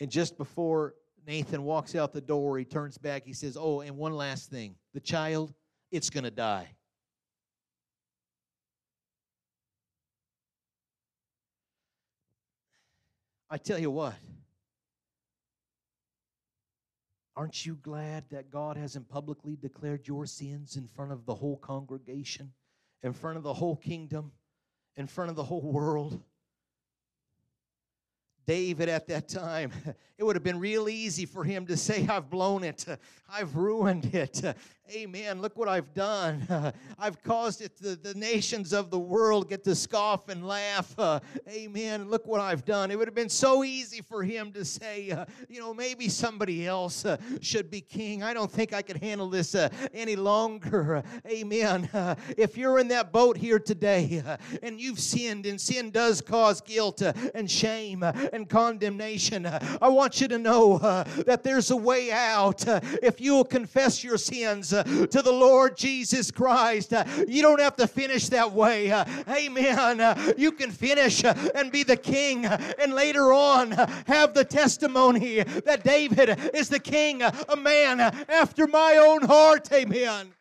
And 0.00 0.10
just 0.10 0.36
before 0.36 0.96
Nathan 1.24 1.62
walks 1.62 1.94
out 1.94 2.12
the 2.12 2.20
door, 2.20 2.58
he 2.58 2.64
turns 2.64 2.98
back. 2.98 3.24
He 3.24 3.32
says, 3.32 3.56
Oh, 3.56 3.82
and 3.82 3.96
one 3.96 4.14
last 4.14 4.50
thing 4.50 4.74
the 4.92 4.98
child, 4.98 5.54
it's 5.92 6.10
going 6.10 6.24
to 6.24 6.30
die. 6.32 6.74
I 13.48 13.58
tell 13.58 13.78
you 13.78 13.92
what, 13.92 14.14
aren't 17.36 17.64
you 17.64 17.76
glad 17.76 18.24
that 18.30 18.50
God 18.50 18.76
hasn't 18.76 19.08
publicly 19.08 19.54
declared 19.54 20.08
your 20.08 20.26
sins 20.26 20.74
in 20.74 20.88
front 20.88 21.12
of 21.12 21.26
the 21.26 21.34
whole 21.36 21.58
congregation, 21.58 22.52
in 23.04 23.12
front 23.12 23.36
of 23.36 23.44
the 23.44 23.54
whole 23.54 23.76
kingdom, 23.76 24.32
in 25.00 25.06
front 25.06 25.30
of 25.30 25.36
the 25.36 25.42
whole 25.42 25.62
world? 25.62 26.20
David 28.46 28.88
at 28.88 29.06
that 29.08 29.28
time, 29.28 29.72
it 30.18 30.24
would 30.24 30.36
have 30.36 30.42
been 30.42 30.58
real 30.58 30.88
easy 30.88 31.24
for 31.24 31.42
him 31.42 31.66
to 31.66 31.76
say, 31.76 32.06
I've 32.08 32.28
blown 32.28 32.64
it, 32.64 32.84
I've 33.28 33.56
ruined 33.56 34.14
it. 34.14 34.42
Amen. 34.92 35.40
Look 35.40 35.56
what 35.56 35.68
I've 35.68 35.94
done. 35.94 36.72
I've 36.98 37.22
caused 37.22 37.60
it 37.62 37.76
the, 37.76 37.94
the 37.94 38.14
nations 38.14 38.72
of 38.72 38.90
the 38.90 38.98
world 38.98 39.48
get 39.48 39.62
to 39.64 39.74
scoff 39.76 40.28
and 40.28 40.46
laugh. 40.46 40.94
Uh, 41.00 41.18
amen. 41.48 42.10
Look 42.10 42.26
what 42.26 42.40
I've 42.40 42.64
done. 42.64 42.90
It 42.90 42.98
would 42.98 43.08
have 43.08 43.14
been 43.14 43.30
so 43.30 43.64
easy 43.64 44.02
for 44.02 44.22
him 44.22 44.52
to 44.52 44.64
say, 44.66 45.10
uh, 45.10 45.24
you 45.48 45.58
know, 45.58 45.72
maybe 45.72 46.08
somebody 46.08 46.66
else 46.66 47.06
uh, 47.06 47.16
should 47.40 47.70
be 47.70 47.80
king. 47.80 48.22
I 48.22 48.34
don't 48.34 48.50
think 48.50 48.74
I 48.74 48.82
could 48.82 48.98
handle 48.98 49.30
this 49.30 49.54
uh, 49.54 49.70
any 49.94 50.14
longer. 50.14 51.02
amen. 51.26 51.88
Uh, 51.94 52.16
if 52.36 52.58
you're 52.58 52.78
in 52.78 52.88
that 52.88 53.12
boat 53.12 53.38
here 53.38 53.58
today 53.58 54.22
uh, 54.24 54.36
and 54.62 54.78
you've 54.78 55.00
sinned, 55.00 55.46
and 55.46 55.58
sin 55.58 55.90
does 55.90 56.20
cause 56.20 56.60
guilt 56.60 57.00
and 57.00 57.50
shame 57.50 58.02
and 58.02 58.48
condemnation, 58.48 59.46
I 59.46 59.88
want 59.88 60.20
you 60.20 60.28
to 60.28 60.38
know 60.38 60.78
that 61.26 61.42
there's 61.42 61.70
a 61.70 61.76
way 61.76 62.12
out 62.12 62.62
if 63.02 63.20
you 63.20 63.32
will 63.32 63.44
confess 63.44 64.04
your 64.04 64.18
sins 64.18 64.74
to 64.84 65.22
the 65.22 65.32
Lord 65.32 65.76
Jesus 65.76 66.30
Christ. 66.30 66.92
Uh, 66.92 67.04
you 67.26 67.42
don't 67.42 67.60
have 67.60 67.76
to 67.76 67.86
finish 67.86 68.28
that 68.28 68.52
way. 68.52 68.90
Uh, 68.90 69.04
amen. 69.28 70.00
Uh, 70.00 70.32
you 70.36 70.52
can 70.52 70.70
finish 70.70 71.24
uh, 71.24 71.34
and 71.54 71.70
be 71.72 71.82
the 71.82 71.96
king 71.96 72.46
uh, 72.46 72.58
and 72.78 72.94
later 72.94 73.32
on 73.32 73.72
uh, 73.72 73.86
have 74.06 74.34
the 74.34 74.44
testimony 74.44 75.42
that 75.42 75.84
David 75.84 76.38
is 76.54 76.68
the 76.68 76.78
king, 76.78 77.22
a 77.22 77.56
man 77.56 78.00
after 78.00 78.66
my 78.66 78.96
own 78.96 79.22
heart. 79.22 79.70
Amen. 79.72 80.32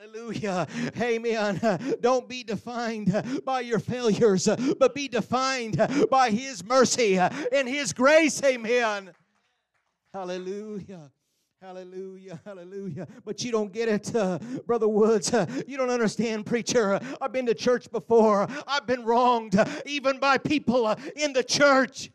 Hallelujah. 0.00 0.66
Amen. 1.00 1.96
Don't 2.00 2.28
be 2.28 2.42
defined 2.42 3.42
by 3.44 3.60
your 3.60 3.78
failures, 3.78 4.48
but 4.78 4.94
be 4.94 5.08
defined 5.08 6.08
by 6.10 6.30
His 6.30 6.64
mercy 6.64 7.18
and 7.18 7.68
His 7.68 7.92
grace. 7.92 8.42
Amen. 8.42 9.10
Hallelujah. 10.14 11.10
Hallelujah, 11.60 12.40
hallelujah. 12.44 13.08
But 13.24 13.42
you 13.42 13.50
don't 13.50 13.72
get 13.72 13.88
it, 13.88 14.14
uh, 14.14 14.38
Brother 14.64 14.86
Woods. 14.86 15.34
Uh, 15.34 15.44
you 15.66 15.76
don't 15.76 15.90
understand, 15.90 16.46
preacher. 16.46 17.00
I've 17.20 17.32
been 17.32 17.46
to 17.46 17.54
church 17.54 17.90
before. 17.90 18.46
I've 18.64 18.86
been 18.86 19.04
wronged, 19.04 19.56
uh, 19.56 19.64
even 19.84 20.20
by 20.20 20.38
people 20.38 20.86
uh, 20.86 20.94
in 21.16 21.32
the 21.32 21.42
church. 21.42 22.12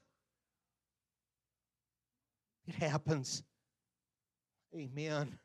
It 2.67 2.75
happens. 2.75 3.43
Amen. 4.73 5.37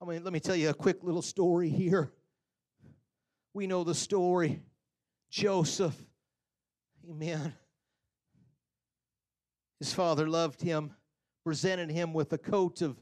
I 0.00 0.04
mean, 0.06 0.24
let 0.24 0.32
me 0.32 0.40
tell 0.40 0.56
you 0.56 0.70
a 0.70 0.74
quick 0.74 1.04
little 1.04 1.20
story 1.20 1.68
here. 1.68 2.10
We 3.52 3.66
know 3.66 3.84
the 3.84 3.94
story. 3.94 4.62
Joseph. 5.30 6.02
Amen. 7.10 7.52
His 9.80 9.92
father 9.92 10.26
loved 10.26 10.62
him, 10.62 10.92
presented 11.44 11.90
him 11.90 12.14
with 12.14 12.32
a 12.32 12.38
coat 12.38 12.80
of 12.80 12.96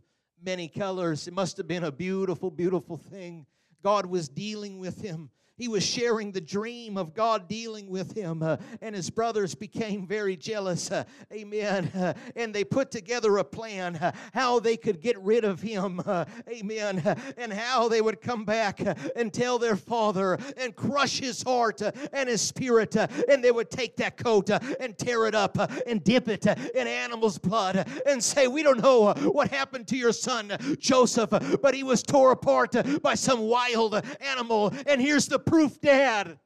many 0.46 0.68
colors. 0.68 1.26
It 1.26 1.34
must 1.34 1.56
have 1.56 1.66
been 1.66 1.84
a 1.84 1.90
beautiful, 1.92 2.50
beautiful 2.50 2.96
thing. 2.96 3.46
God 3.82 4.06
was 4.06 4.28
dealing 4.28 4.78
with 4.78 5.02
him 5.02 5.30
he 5.56 5.68
was 5.68 5.84
sharing 5.84 6.32
the 6.32 6.40
dream 6.40 6.96
of 6.98 7.14
God 7.14 7.48
dealing 7.48 7.88
with 7.88 8.14
him, 8.16 8.42
uh, 8.42 8.56
and 8.82 8.94
his 8.94 9.10
brothers 9.10 9.54
became 9.54 10.06
very 10.06 10.36
jealous. 10.36 10.90
Uh, 10.90 11.04
amen. 11.32 11.90
Uh, 12.06 12.12
and 12.36 12.54
they 12.54 12.62
put 12.62 12.90
together 12.90 13.38
a 13.38 13.44
plan 13.44 13.96
uh, 13.96 14.12
how 14.34 14.60
they 14.60 14.76
could 14.76 15.00
get 15.00 15.18
rid 15.20 15.44
of 15.44 15.60
him. 15.60 16.00
Uh, 16.06 16.24
amen. 16.48 17.00
Uh, 17.00 17.14
and 17.36 17.52
how 17.52 17.88
they 17.88 18.00
would 18.00 18.20
come 18.20 18.44
back 18.44 18.80
and 19.16 19.32
tell 19.32 19.58
their 19.58 19.74
father 19.74 20.38
and 20.56 20.76
crush 20.76 21.18
his 21.18 21.42
heart 21.42 21.82
and 22.12 22.28
his 22.28 22.40
spirit. 22.40 22.94
and 22.94 23.42
they 23.42 23.50
would 23.50 23.70
take 23.70 23.96
that 23.96 24.16
coat 24.16 24.50
and 24.50 24.96
tear 24.96 25.26
it 25.26 25.34
up 25.34 25.58
and 25.86 26.04
dip 26.04 26.28
it 26.28 26.46
in 26.46 26.86
animal's 26.86 27.38
blood 27.38 27.88
and 28.06 28.22
say, 28.22 28.46
We 28.46 28.62
don't 28.62 28.80
know 28.80 29.12
what 29.14 29.48
happened 29.48 29.88
to 29.88 29.96
your 29.96 30.12
son, 30.12 30.56
Joseph, 30.78 31.30
but 31.60 31.74
he 31.74 31.82
was 31.82 32.02
tore 32.02 32.30
apart 32.30 32.74
by 33.02 33.14
some 33.14 33.40
wild 33.40 34.00
animal. 34.20 34.72
And 34.86 35.00
here's 35.00 35.26
the 35.26 35.40
proof 35.46 35.80
dad. 35.80 36.38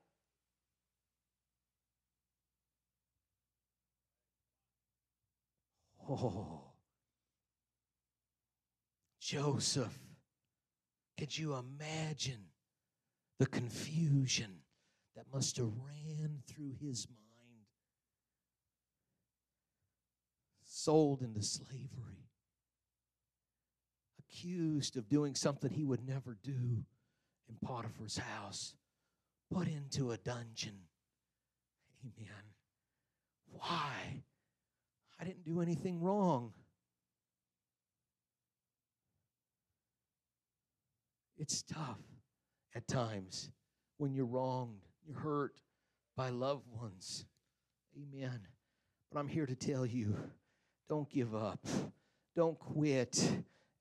Oh, 6.09 6.61
Joseph, 9.21 9.99
could 11.17 11.37
you 11.37 11.55
imagine 11.55 12.47
the 13.39 13.47
confusion 13.47 14.61
that 15.17 15.27
must 15.33 15.57
have 15.57 15.71
ran 15.85 16.43
through 16.47 16.73
his 16.81 17.07
mind? 17.07 17.67
Sold 20.65 21.23
into 21.23 21.43
slavery, 21.43 22.29
accused 24.19 24.97
of 24.97 25.09
doing 25.09 25.35
something 25.35 25.71
he 25.71 25.85
would 25.85 26.07
never 26.07 26.37
do 26.43 26.85
in 27.49 27.57
Potiphar's 27.63 28.19
house 28.19 28.75
put 29.53 29.69
into 29.69 30.13
a 30.13 30.17
dungeon. 30.17 30.79
Amen. 32.05 32.43
Why? 33.53 34.23
I 35.21 35.25
didn't 35.25 35.45
do 35.45 35.61
anything 35.61 36.01
wrong. 36.01 36.53
It's 41.37 41.63
tough 41.63 41.99
at 42.75 42.87
times 42.87 43.51
when 43.97 44.15
you're 44.15 44.27
wronged, 44.27 44.83
you're 45.07 45.19
hurt 45.19 45.61
by 46.17 46.29
loved 46.29 46.67
ones. 46.71 47.25
Amen. 47.97 48.41
But 49.11 49.21
I'm 49.21 49.29
here 49.29 49.47
to 49.47 49.55
tell 49.55 49.85
you 49.85 50.17
don't 50.89 51.09
give 51.11 51.35
up, 51.35 51.67
don't 52.37 52.59
quit. 52.59 53.31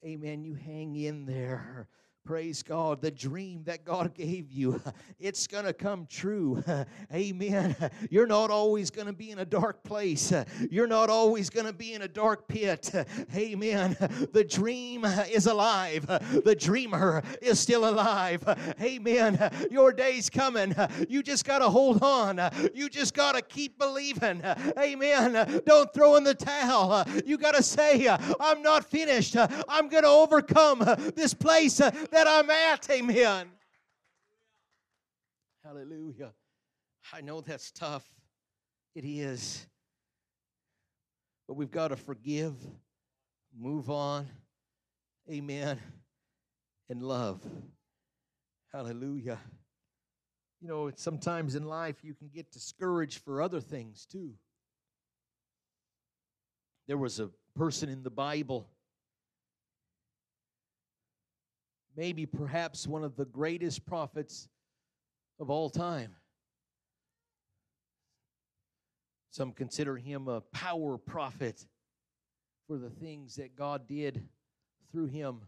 Amen. 0.05 0.43
You 0.43 0.55
hang 0.55 0.95
in 0.95 1.25
there. 1.25 1.88
Praise 2.25 2.62
God. 2.62 3.01
The 3.01 3.10
dream 3.10 3.63
that 3.63 3.84
God 3.84 4.13
gave 4.15 4.51
you, 4.51 4.82
it's 5.19 5.47
going 5.47 5.65
to 5.65 5.73
come 5.73 6.05
true. 6.08 6.63
Amen. 7.13 7.75
You're 8.10 8.27
not 8.27 8.51
always 8.51 8.91
going 8.91 9.08
to 9.08 9.13
be 9.13 9.32
in 9.32 9.39
a 9.39 9.45
dark 9.45 9.84
place. 9.84 10.32
You're 10.69 10.88
not 10.88 11.10
always 11.10 11.49
going 11.49 11.65
to 11.65 11.73
be 11.73 11.93
in 11.93 12.03
a 12.03 12.08
dark 12.08 12.47
pit. 12.47 12.91
Amen. 13.36 13.95
The 14.32 14.43
dream 14.43 15.05
is 15.05 15.47
alive. 15.47 16.05
The 16.05 16.55
dreamer 16.55 17.23
is 17.41 17.60
still 17.60 17.89
alive. 17.89 18.43
Amen. 18.82 19.51
Your 19.71 19.91
day's 19.91 20.29
coming. 20.29 20.75
You 21.08 21.23
just 21.23 21.45
got 21.45 21.60
to 21.60 21.69
hold 21.69 22.03
on. 22.03 22.39
You 22.73 22.89
just 22.89 23.13
got 23.13 23.36
to 23.36 23.41
keep 23.41 23.79
believing. 23.79 24.43
Amen. 24.77 25.62
Don't 25.65 25.91
throw 25.93 26.15
in 26.17 26.23
the 26.23 26.36
towel. 26.36 27.05
You 27.25 27.38
got 27.38 27.55
to 27.55 27.63
say, 27.63 28.08
I'm 28.39 28.62
not 28.62 28.86
finished. 28.86 29.36
I'm 29.36 29.89
going 29.89 30.03
to 30.03 30.10
overcome 30.10 30.79
this 31.15 31.34
place 31.34 31.82
that 32.12 32.28
I'm 32.28 32.50
at. 32.50 32.89
Amen. 32.89 33.48
Hallelujah. 35.63 36.34
I 37.13 37.22
know 37.22 37.41
that's 37.41 37.72
tough. 37.72 38.06
It 38.95 39.06
is. 39.06 39.65
But 41.48 41.56
we've 41.56 41.72
got 41.72 41.89
to 41.89 41.95
forgive, 41.95 42.54
move 43.58 43.89
on. 43.89 44.28
Amen. 45.32 45.80
And 46.89 47.02
love. 47.02 47.41
Hallelujah. 48.74 49.39
You 50.62 50.67
know, 50.67 50.91
sometimes 50.95 51.56
in 51.56 51.65
life 51.65 52.04
you 52.04 52.13
can 52.13 52.30
get 52.34 52.52
discouraged 52.52 53.19
for 53.24 53.41
other 53.41 53.62
things 53.62 54.06
too. 54.06 54.34
There 56.88 56.98
was 56.98 57.19
a 57.19 57.30
person 57.56 57.89
in 57.89 58.04
the 58.04 58.10
Bible 58.10 58.67
maybe 61.99 62.25
perhaps 62.25 62.88
one 62.88 63.03
of 63.03 63.17
the 63.17 63.25
greatest 63.25 63.85
prophets 63.85 64.47
of 65.38 65.49
all 65.49 65.69
time. 65.69 66.15
Some 69.31 69.51
consider 69.51 69.97
him 69.97 70.29
a 70.29 70.39
power 70.39 70.97
prophet 70.97 71.65
for 72.67 72.77
the 72.77 72.89
things 72.89 73.35
that 73.35 73.53
God 73.53 73.85
did 73.85 74.23
through 74.93 75.07
him. 75.07 75.41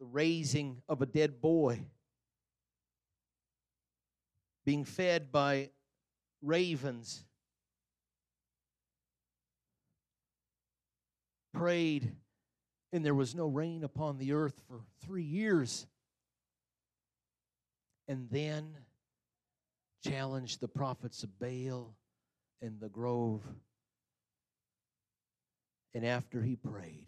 The 0.00 0.06
raising 0.06 0.80
of 0.88 1.02
a 1.02 1.06
dead 1.06 1.42
boy, 1.42 1.80
being 4.64 4.86
fed 4.86 5.30
by 5.30 5.68
ravens, 6.40 7.22
prayed 11.52 12.12
and 12.96 13.04
there 13.04 13.14
was 13.14 13.34
no 13.34 13.46
rain 13.46 13.84
upon 13.84 14.16
the 14.16 14.32
earth 14.32 14.60
for 14.66 14.80
three 15.04 15.22
years. 15.22 15.86
And 18.08 18.28
then 18.30 18.74
challenged 20.02 20.60
the 20.60 20.68
prophets 20.68 21.22
of 21.22 21.38
Baal 21.38 21.94
in 22.62 22.78
the 22.80 22.88
grove. 22.88 23.42
And 25.94 26.06
after 26.06 26.42
he 26.42 26.56
prayed, 26.56 27.06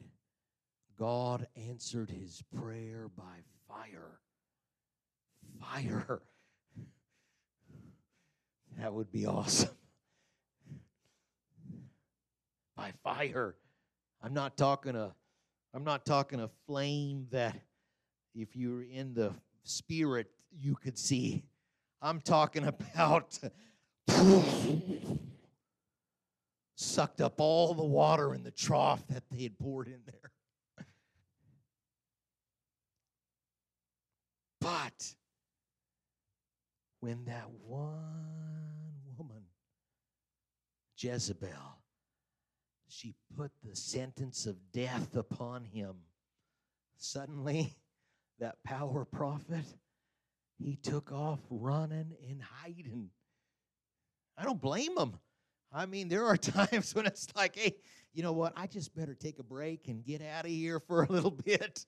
God 0.98 1.46
answered 1.68 2.10
his 2.10 2.42
prayer 2.54 3.08
by 3.16 3.42
fire. 3.66 4.20
Fire. 5.60 6.22
That 8.78 8.94
would 8.94 9.10
be 9.10 9.26
awesome. 9.26 9.74
By 12.76 12.92
fire. 13.02 13.56
I'm 14.22 14.34
not 14.34 14.56
talking 14.56 14.94
a 14.94 15.16
I'm 15.74 15.84
not 15.84 16.06
talking 16.06 16.40
a 16.40 16.48
flame 16.66 17.26
that 17.30 17.56
if 18.34 18.56
you're 18.56 18.82
in 18.82 19.14
the 19.14 19.32
spirit 19.62 20.30
you 20.50 20.74
could 20.74 20.98
see. 20.98 21.44
I'm 22.00 22.20
talking 22.20 22.64
about 22.64 23.38
sucked 26.76 27.20
up 27.20 27.40
all 27.40 27.74
the 27.74 27.84
water 27.84 28.34
in 28.34 28.42
the 28.44 28.50
trough 28.50 29.06
that 29.08 29.24
they 29.30 29.42
had 29.42 29.58
poured 29.58 29.88
in 29.88 30.00
there. 30.06 30.30
But 34.60 35.14
when 37.00 37.24
that 37.26 37.48
one 37.66 38.94
woman, 39.16 39.44
Jezebel, 40.96 41.48
she 42.88 43.14
put 43.36 43.50
the 43.62 43.76
sentence 43.76 44.46
of 44.46 44.56
death 44.72 45.16
upon 45.16 45.64
him, 45.64 45.96
suddenly 46.96 47.74
that 48.38 48.62
power 48.64 49.04
prophet, 49.04 49.64
he 50.58 50.76
took 50.76 51.12
off 51.12 51.40
running 51.50 52.12
and 52.28 52.42
hiding. 52.42 53.10
I 54.36 54.44
don't 54.44 54.60
blame 54.60 54.96
him. 54.96 55.14
I 55.72 55.86
mean, 55.86 56.08
there 56.08 56.26
are 56.26 56.36
times 56.36 56.94
when 56.94 57.06
it's 57.06 57.28
like, 57.36 57.56
hey, 57.56 57.76
you 58.14 58.22
know 58.22 58.32
what? 58.32 58.52
I 58.56 58.66
just 58.66 58.94
better 58.94 59.14
take 59.14 59.38
a 59.38 59.44
break 59.44 59.88
and 59.88 60.04
get 60.04 60.22
out 60.22 60.44
of 60.44 60.50
here 60.50 60.80
for 60.80 61.02
a 61.02 61.12
little 61.12 61.30
bit. 61.44 61.84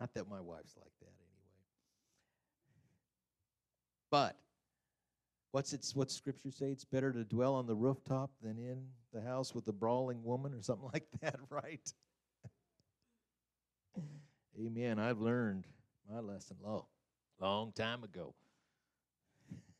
Not 0.00 0.12
that 0.14 0.28
my 0.28 0.40
wife's 0.40 0.76
like 0.76 0.92
that 1.00 1.06
anyway. 1.06 1.46
But 4.10 4.36
what's 5.52 5.72
it 5.72 5.86
what 5.94 6.10
scripture 6.10 6.50
say? 6.50 6.66
It's 6.66 6.84
better 6.84 7.12
to 7.12 7.24
dwell 7.24 7.54
on 7.54 7.66
the 7.66 7.74
rooftop 7.74 8.30
than 8.42 8.58
in 8.58 8.86
the 9.12 9.20
house 9.20 9.54
with 9.54 9.66
a 9.68 9.72
brawling 9.72 10.22
woman 10.22 10.52
or 10.54 10.62
something 10.62 10.88
like 10.92 11.06
that, 11.20 11.36
right? 11.50 11.92
Amen. 14.58 14.98
I've 14.98 15.20
learned 15.20 15.66
my 16.10 16.20
lesson 16.20 16.56
long, 16.62 16.84
long 17.40 17.72
time 17.72 18.04
ago. 18.04 18.34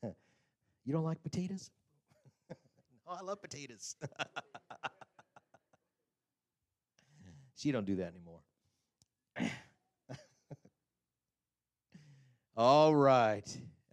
you 0.84 0.92
don't 0.92 1.04
like 1.04 1.22
potatoes? 1.22 1.70
no, 2.50 3.12
I 3.12 3.22
love 3.22 3.40
potatoes. 3.40 3.96
she 7.56 7.72
don't 7.72 7.86
do 7.86 7.96
that 7.96 8.08
anymore. 8.08 8.40
All 12.56 12.94
right. 12.94 13.46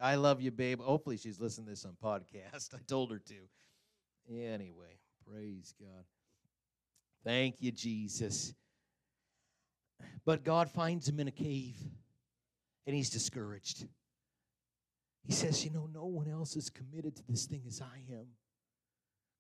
I 0.04 0.16
love 0.16 0.42
you, 0.42 0.52
babe. 0.52 0.82
Hopefully 0.82 1.16
she's 1.16 1.40
listening 1.40 1.68
to 1.68 1.72
this 1.72 1.86
on 1.86 1.96
podcast. 2.04 2.74
I 2.76 2.80
told 2.88 3.10
her 3.12 3.20
to. 3.20 3.36
Anyway, 4.30 5.00
praise 5.26 5.74
God. 5.80 6.04
Thank 7.24 7.62
you, 7.62 7.72
Jesus. 7.72 8.54
But 10.26 10.44
God 10.44 10.70
finds 10.70 11.08
him 11.08 11.22
in 11.22 11.30
a 11.30 11.32
cave 11.32 11.78
and 12.86 12.94
he's 12.94 13.10
discouraged. 13.10 13.88
He 15.24 15.32
says, 15.32 15.64
You 15.64 15.72
know, 15.72 15.88
no 15.94 16.04
one 16.04 16.28
else 16.28 16.58
is 16.58 16.70
committed 16.70 17.16
to 17.16 17.24
this 17.30 17.46
thing 17.46 17.64
as 17.66 17.82
I 17.82 18.14
am. 18.14 18.28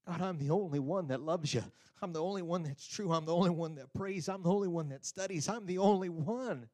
God, 0.08 0.22
I'm 0.22 0.38
the 0.38 0.52
only 0.52 0.80
one 0.80 1.08
that 1.08 1.20
loves 1.20 1.54
you. 1.54 1.64
I'm 2.02 2.14
the 2.14 2.24
only 2.24 2.42
one 2.42 2.64
that's 2.64 2.88
true. 2.88 3.12
I'm 3.12 3.26
the 3.26 3.36
only 3.36 3.50
one 3.50 3.76
that 3.76 3.94
prays. 3.94 4.30
I'm 4.30 4.44
the 4.44 4.50
only 4.50 4.70
one 4.70 4.88
that 4.90 5.06
studies. 5.06 5.50
I'm 5.50 5.66
the 5.66 5.80
only 5.80 6.08
one 6.08 6.70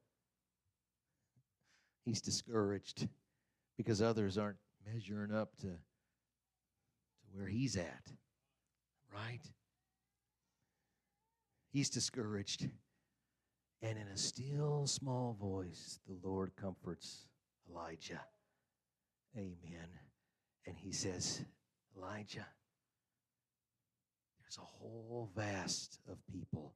he's 2.05 2.21
discouraged 2.21 3.07
because 3.79 4.01
others 4.01 4.37
aren't 4.37 4.57
measuring 4.85 5.33
up 5.33 5.55
to, 5.55 5.67
to 5.67 7.27
where 7.31 7.47
he's 7.47 7.77
at. 7.77 8.11
Right? 9.09 9.39
He's 11.71 11.89
discouraged. 11.89 12.67
And 13.81 13.97
in 13.97 14.05
a 14.13 14.17
still 14.17 14.85
small 14.85 15.37
voice, 15.39 15.97
the 16.05 16.17
Lord 16.27 16.51
comforts 16.57 17.29
Elijah. 17.71 18.19
Amen. 19.37 19.87
And 20.67 20.75
he 20.77 20.91
says, 20.91 21.45
Elijah, 21.97 22.47
there's 24.41 24.57
a 24.57 24.61
whole 24.61 25.31
vast 25.37 25.99
of 26.11 26.17
people 26.29 26.73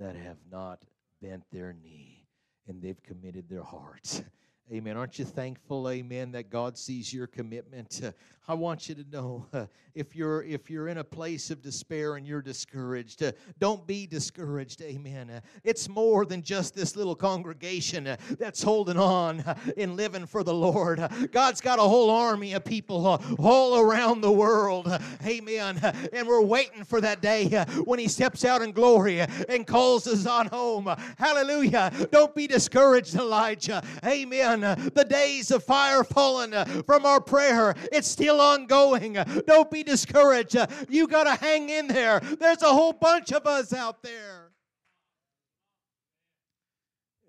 that 0.00 0.16
have 0.16 0.38
not 0.50 0.82
bent 1.20 1.42
their 1.52 1.74
knee 1.74 2.26
and 2.66 2.80
they've 2.80 3.02
committed 3.02 3.50
their 3.50 3.62
hearts 3.62 4.22
Amen. 4.70 4.98
Aren't 4.98 5.18
you 5.18 5.24
thankful, 5.24 5.88
amen, 5.88 6.32
that 6.32 6.50
God 6.50 6.76
sees 6.76 7.10
your 7.10 7.26
commitment? 7.26 8.02
Uh, 8.04 8.12
I 8.46 8.54
want 8.54 8.86
you 8.88 8.94
to 8.96 9.04
know 9.10 9.46
uh, 9.54 9.64
if 9.94 10.14
you're 10.14 10.42
if 10.42 10.70
you're 10.70 10.88
in 10.88 10.98
a 10.98 11.04
place 11.04 11.50
of 11.50 11.62
despair 11.62 12.16
and 12.16 12.26
you're 12.26 12.42
discouraged, 12.42 13.22
uh, 13.22 13.32
don't 13.58 13.86
be 13.86 14.06
discouraged. 14.06 14.82
Amen. 14.82 15.30
Uh, 15.30 15.40
it's 15.64 15.88
more 15.88 16.26
than 16.26 16.42
just 16.42 16.74
this 16.74 16.96
little 16.96 17.14
congregation 17.14 18.06
uh, 18.06 18.16
that's 18.38 18.62
holding 18.62 18.98
on 18.98 19.40
uh, 19.40 19.54
and 19.78 19.96
living 19.96 20.26
for 20.26 20.42
the 20.42 20.52
Lord. 20.52 21.00
God's 21.32 21.62
got 21.62 21.78
a 21.78 21.82
whole 21.82 22.10
army 22.10 22.52
of 22.52 22.62
people 22.62 23.20
all 23.38 23.78
around 23.78 24.20
the 24.20 24.32
world. 24.32 24.86
Amen. 25.24 25.78
And 26.12 26.28
we're 26.28 26.42
waiting 26.42 26.84
for 26.84 27.00
that 27.00 27.22
day 27.22 27.48
when 27.84 27.98
he 27.98 28.08
steps 28.08 28.44
out 28.44 28.60
in 28.60 28.72
glory 28.72 29.20
and 29.20 29.66
calls 29.66 30.06
us 30.06 30.26
on 30.26 30.46
home. 30.46 30.94
Hallelujah. 31.16 31.90
Don't 32.10 32.34
be 32.34 32.46
discouraged, 32.46 33.14
Elijah. 33.14 33.82
Amen. 34.04 34.57
The 34.60 35.06
days 35.08 35.50
of 35.50 35.64
fire 35.64 36.04
fallen 36.04 36.54
uh, 36.54 36.64
from 36.86 37.06
our 37.06 37.20
prayer, 37.20 37.74
it's 37.92 38.08
still 38.08 38.40
ongoing. 38.40 39.16
Don't 39.46 39.70
be 39.70 39.82
discouraged. 39.82 40.56
You 40.88 41.06
got 41.06 41.24
to 41.24 41.34
hang 41.34 41.68
in 41.68 41.88
there. 41.88 42.20
There's 42.20 42.62
a 42.62 42.72
whole 42.72 42.92
bunch 42.92 43.32
of 43.32 43.46
us 43.46 43.72
out 43.72 44.02
there. 44.02 44.50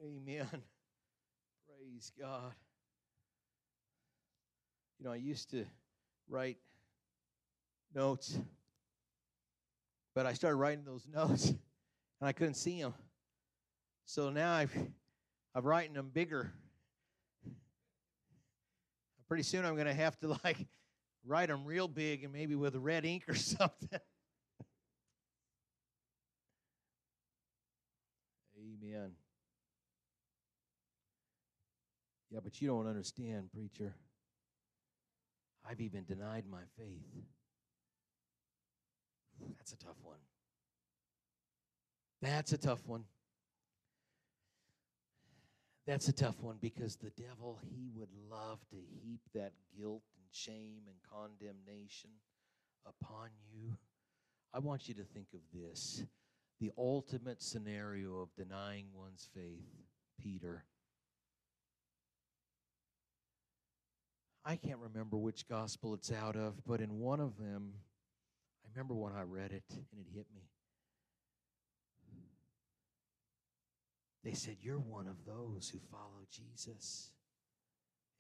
Amen. 0.04 0.48
Praise 1.68 2.12
God. 2.20 2.54
You 5.00 5.06
know, 5.06 5.12
I 5.12 5.18
used 5.18 5.50
to 5.52 5.66
write 6.28 6.58
notes, 7.96 8.38
but 10.14 10.26
I 10.26 10.34
started 10.34 10.58
writing 10.58 10.84
those 10.86 11.08
notes 11.14 11.50
and 11.50 11.58
I 12.22 12.32
couldn't 12.32 12.56
see 12.56 12.82
them. 12.82 12.94
So 14.06 14.30
now 14.30 14.54
I've, 14.54 14.76
I'm 15.56 15.64
writing 15.64 15.94
them 15.94 16.10
bigger 16.14 16.52
pretty 19.30 19.44
soon 19.44 19.64
I'm 19.64 19.76
going 19.76 19.88
to 19.88 19.94
have 19.94 20.20
to 20.20 20.28
like 20.44 20.68
write 21.26 21.48
them 21.48 21.64
real 21.64 21.88
big 21.88 22.24
and 22.24 22.34
maybe 22.34 22.56
with 22.56 22.76
red 22.76 23.06
ink 23.06 23.24
or 23.30 23.36
something. 23.36 24.00
Amen. 28.58 29.12
Yeah, 32.32 32.40
but 32.44 32.62
you 32.62 32.68
don't 32.68 32.88
understand, 32.88 33.52
preacher. 33.52 33.94
I've 35.68 35.82
even 35.82 36.04
denied 36.06 36.46
my 36.50 36.62
faith. 36.78 37.24
That's 39.58 39.74
a 39.74 39.78
tough 39.78 39.98
one. 40.04 40.18
That's 42.22 42.52
a 42.52 42.58
tough 42.58 42.86
one. 42.86 43.06
That's 45.90 46.08
a 46.08 46.14
tough 46.14 46.40
one 46.40 46.58
because 46.62 46.98
the 46.98 47.10
devil, 47.20 47.58
he 47.64 47.90
would 47.96 48.10
love 48.30 48.60
to 48.70 48.76
heap 49.02 49.22
that 49.34 49.54
guilt 49.76 50.04
and 50.18 50.26
shame 50.32 50.84
and 50.86 50.96
condemnation 51.12 52.12
upon 52.86 53.30
you. 53.52 53.76
I 54.54 54.60
want 54.60 54.88
you 54.88 54.94
to 54.94 55.04
think 55.04 55.30
of 55.34 55.40
this 55.52 56.04
the 56.60 56.72
ultimate 56.78 57.42
scenario 57.42 58.20
of 58.20 58.30
denying 58.36 58.86
one's 58.94 59.30
faith, 59.34 59.66
Peter. 60.22 60.64
I 64.46 64.58
can't 64.58 64.80
remember 64.80 65.18
which 65.18 65.48
gospel 65.48 65.96
it's 65.96 66.12
out 66.12 66.36
of, 66.36 66.64
but 66.68 66.82
in 66.82 67.00
one 67.00 67.20
of 67.20 67.36
them, 67.40 67.74
I 68.64 68.70
remember 68.76 68.94
when 68.94 69.14
I 69.14 69.24
read 69.24 69.54
it 69.54 69.64
and 69.70 70.06
it 70.06 70.14
hit 70.14 70.28
me. 70.36 70.44
They 74.24 74.34
said, 74.34 74.58
You're 74.62 74.80
one 74.80 75.08
of 75.08 75.26
those 75.26 75.70
who 75.70 75.80
follow 75.92 76.26
Jesus. 76.32 77.12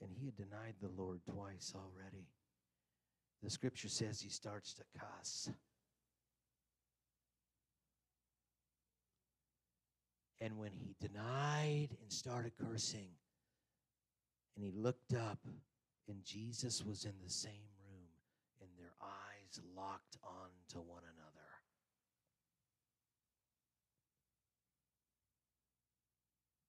And 0.01 0.09
he 0.17 0.27
had 0.27 0.37
denied 0.37 0.75
the 0.81 0.89
Lord 1.01 1.19
twice 1.29 1.73
already. 1.75 2.25
The 3.43 3.49
scripture 3.49 3.89
says 3.89 4.21
he 4.21 4.29
starts 4.29 4.73
to 4.75 4.83
cuss. 4.97 5.49
And 10.41 10.57
when 10.57 10.71
he 10.73 10.95
denied 11.01 11.89
and 12.01 12.11
started 12.11 12.53
cursing, 12.57 13.09
and 14.55 14.63
he 14.63 14.71
looked 14.71 15.13
up, 15.13 15.39
and 16.07 16.23
Jesus 16.23 16.83
was 16.83 17.05
in 17.05 17.13
the 17.23 17.31
same 17.31 17.67
room, 17.85 18.07
and 18.61 18.69
their 18.77 18.93
eyes 19.01 19.59
locked 19.75 20.17
on 20.23 20.49
to 20.69 20.79
one 20.79 21.03
another. 21.03 21.28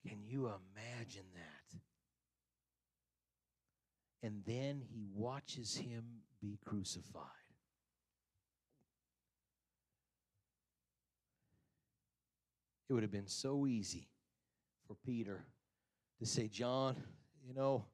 Can 0.07 0.19
you 0.27 0.47
imagine 0.47 1.27
that? 1.35 1.79
And 4.23 4.43
then 4.47 4.83
he 4.93 5.07
watches 5.15 5.77
him 5.77 6.05
be 6.41 6.59
crucified. 6.65 7.25
It 12.89 12.93
would 12.93 13.03
have 13.03 13.13
been 13.13 13.29
so 13.29 13.67
easy 13.67 14.09
for 14.87 14.97
Peter 15.07 15.45
to 16.19 16.27
say, 16.27 16.49
John, 16.49 16.97
you 17.47 17.55
know, 17.55 17.85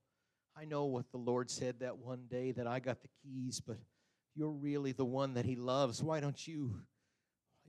I 0.57 0.65
know 0.65 0.87
what 0.87 1.11
the 1.11 1.19
Lord 1.19 1.51
said 1.51 1.81
that 1.81 1.99
one 1.99 2.25
day 2.31 2.53
that 2.53 2.67
I 2.67 2.81
got 2.81 3.03
the 3.03 3.09
keys, 3.23 3.61
but 3.61 3.77
you're 4.35 4.51
really 4.51 4.93
the 4.93 5.05
one 5.05 5.35
that 5.35 5.45
he 5.45 5.55
loves. 5.55 6.03
Why 6.03 6.21
don't 6.21 6.47
you 6.47 6.81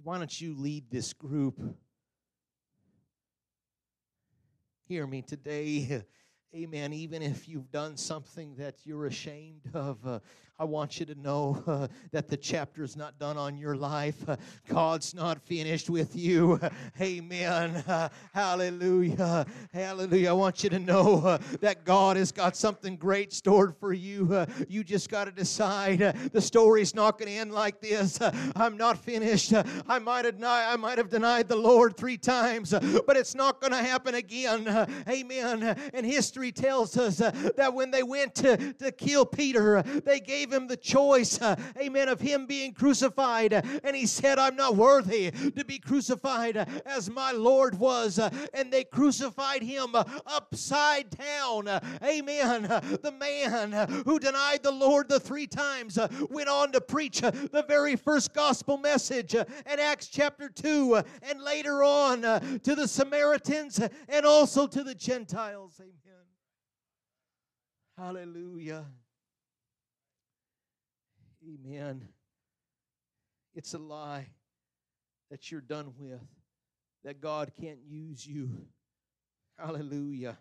why 0.03 0.17
don't 0.17 0.39
you 0.39 0.55
lead 0.55 0.89
this 0.89 1.11
group? 1.11 1.59
Hear 4.87 5.05
me 5.07 5.21
today. 5.21 6.03
Amen. 6.55 6.93
Even 6.93 7.21
if 7.21 7.49
you've 7.49 7.69
done 7.71 7.97
something 7.97 8.55
that 8.55 8.85
you're 8.85 9.07
ashamed 9.07 9.63
of, 9.73 9.97
uh, 10.07 10.19
I 10.59 10.63
want 10.63 10.99
you 10.99 11.05
to 11.05 11.13
know 11.13 11.61
uh, 11.67 11.87
that 12.11 12.29
the 12.29 12.37
chapter 12.37 12.83
is 12.83 12.95
not 12.95 13.19
done 13.19 13.37
on 13.37 13.59
your 13.59 13.75
life. 13.75 14.27
Uh, 14.27 14.37
God's 14.67 15.13
not 15.13 15.39
finished 15.43 15.87
with 15.87 16.15
you. 16.15 16.59
Amen. 17.01 17.83
hallelujah. 18.33 19.45
Hallelujah. 19.71 20.29
I 20.29 20.33
want 20.33 20.63
you 20.63 20.71
to 20.71 20.79
know 20.79 21.17
uh, 21.23 21.37
that 21.59 21.83
God 21.83 22.17
has 22.17 22.31
got 22.31 22.55
something 22.55 22.95
great 22.95 23.33
stored 23.33 23.75
for 23.77 23.93
you. 23.93 24.33
Uh, 24.33 24.47
you 24.67 24.83
just 24.83 25.11
got 25.11 25.25
to 25.25 25.31
decide 25.31 26.01
uh, 26.01 26.13
the 26.31 26.41
story's 26.41 26.95
not 26.95 27.19
going 27.19 27.31
to 27.31 27.37
end 27.37 27.51
like 27.51 27.79
this. 27.79 28.17
I'm 28.55 28.77
not 28.77 28.97
finished. 28.97 29.53
I 29.87 29.99
might 29.99 30.25
have 30.25 30.35
denied, 30.35 30.73
I 30.73 30.75
might 30.77 30.97
have 30.97 31.09
denied 31.09 31.49
the 31.49 31.55
Lord 31.55 31.97
three 31.97 32.17
times, 32.17 32.71
but 32.71 33.15
it's 33.15 33.35
not 33.35 33.61
going 33.61 33.73
to 33.73 33.83
happen 33.83 34.15
again. 34.15 34.67
amen. 35.07 35.77
And 35.93 36.03
history 36.03 36.36
tells 36.51 36.97
us 36.97 37.21
uh, 37.21 37.31
that 37.57 37.73
when 37.73 37.91
they 37.91 38.03
went 38.03 38.33
to, 38.35 38.73
to 38.73 38.91
kill 38.91 39.25
Peter, 39.25 39.77
uh, 39.77 39.83
they 40.05 40.19
gave 40.19 40.37
gave 40.37 40.53
him 40.53 40.67
the 40.67 40.77
choice, 40.77 41.41
uh, 41.41 41.55
amen, 41.81 42.07
of 42.07 42.21
him 42.21 42.45
being 42.45 42.71
crucified. 42.71 43.53
And 43.83 43.95
he 43.95 44.05
said, 44.05 44.37
I'm 44.37 44.55
not 44.55 44.75
worthy 44.75 45.31
to 45.31 45.65
be 45.65 45.79
crucified 45.79 46.57
uh, 46.57 46.65
as 46.85 47.09
my 47.09 47.31
Lord 47.31 47.79
was. 47.79 48.19
And 48.53 48.71
they 48.71 48.83
crucified 48.83 49.63
him 49.63 49.95
upside 49.95 51.09
down. 51.09 51.67
Amen. 52.03 52.63
The 52.63 53.13
man 53.17 53.71
who 54.05 54.19
denied 54.19 54.63
the 54.63 54.71
Lord 54.71 55.09
the 55.09 55.19
three 55.19 55.47
times 55.47 55.97
went 56.29 56.49
on 56.49 56.71
to 56.73 56.81
preach 56.81 57.21
the 57.21 57.65
very 57.67 57.95
first 57.95 58.33
gospel 58.33 58.77
message 58.77 59.33
in 59.33 59.45
Acts 59.65 60.07
chapter 60.07 60.49
2 60.49 61.01
and 61.23 61.41
later 61.41 61.83
on 61.83 62.21
to 62.21 62.75
the 62.75 62.87
Samaritans 62.87 63.79
and 64.07 64.25
also 64.25 64.67
to 64.67 64.83
the 64.83 64.95
Gentiles. 64.95 65.81
Amen. 65.81 66.06
Hallelujah. 67.97 68.85
Amen. 71.43 72.07
It's 73.55 73.73
a 73.73 73.79
lie 73.79 74.27
that 75.31 75.51
you're 75.51 75.61
done 75.61 75.93
with, 75.97 76.21
that 77.03 77.19
God 77.19 77.51
can't 77.59 77.79
use 77.87 78.25
you. 78.25 78.51
Hallelujah. 79.57 80.37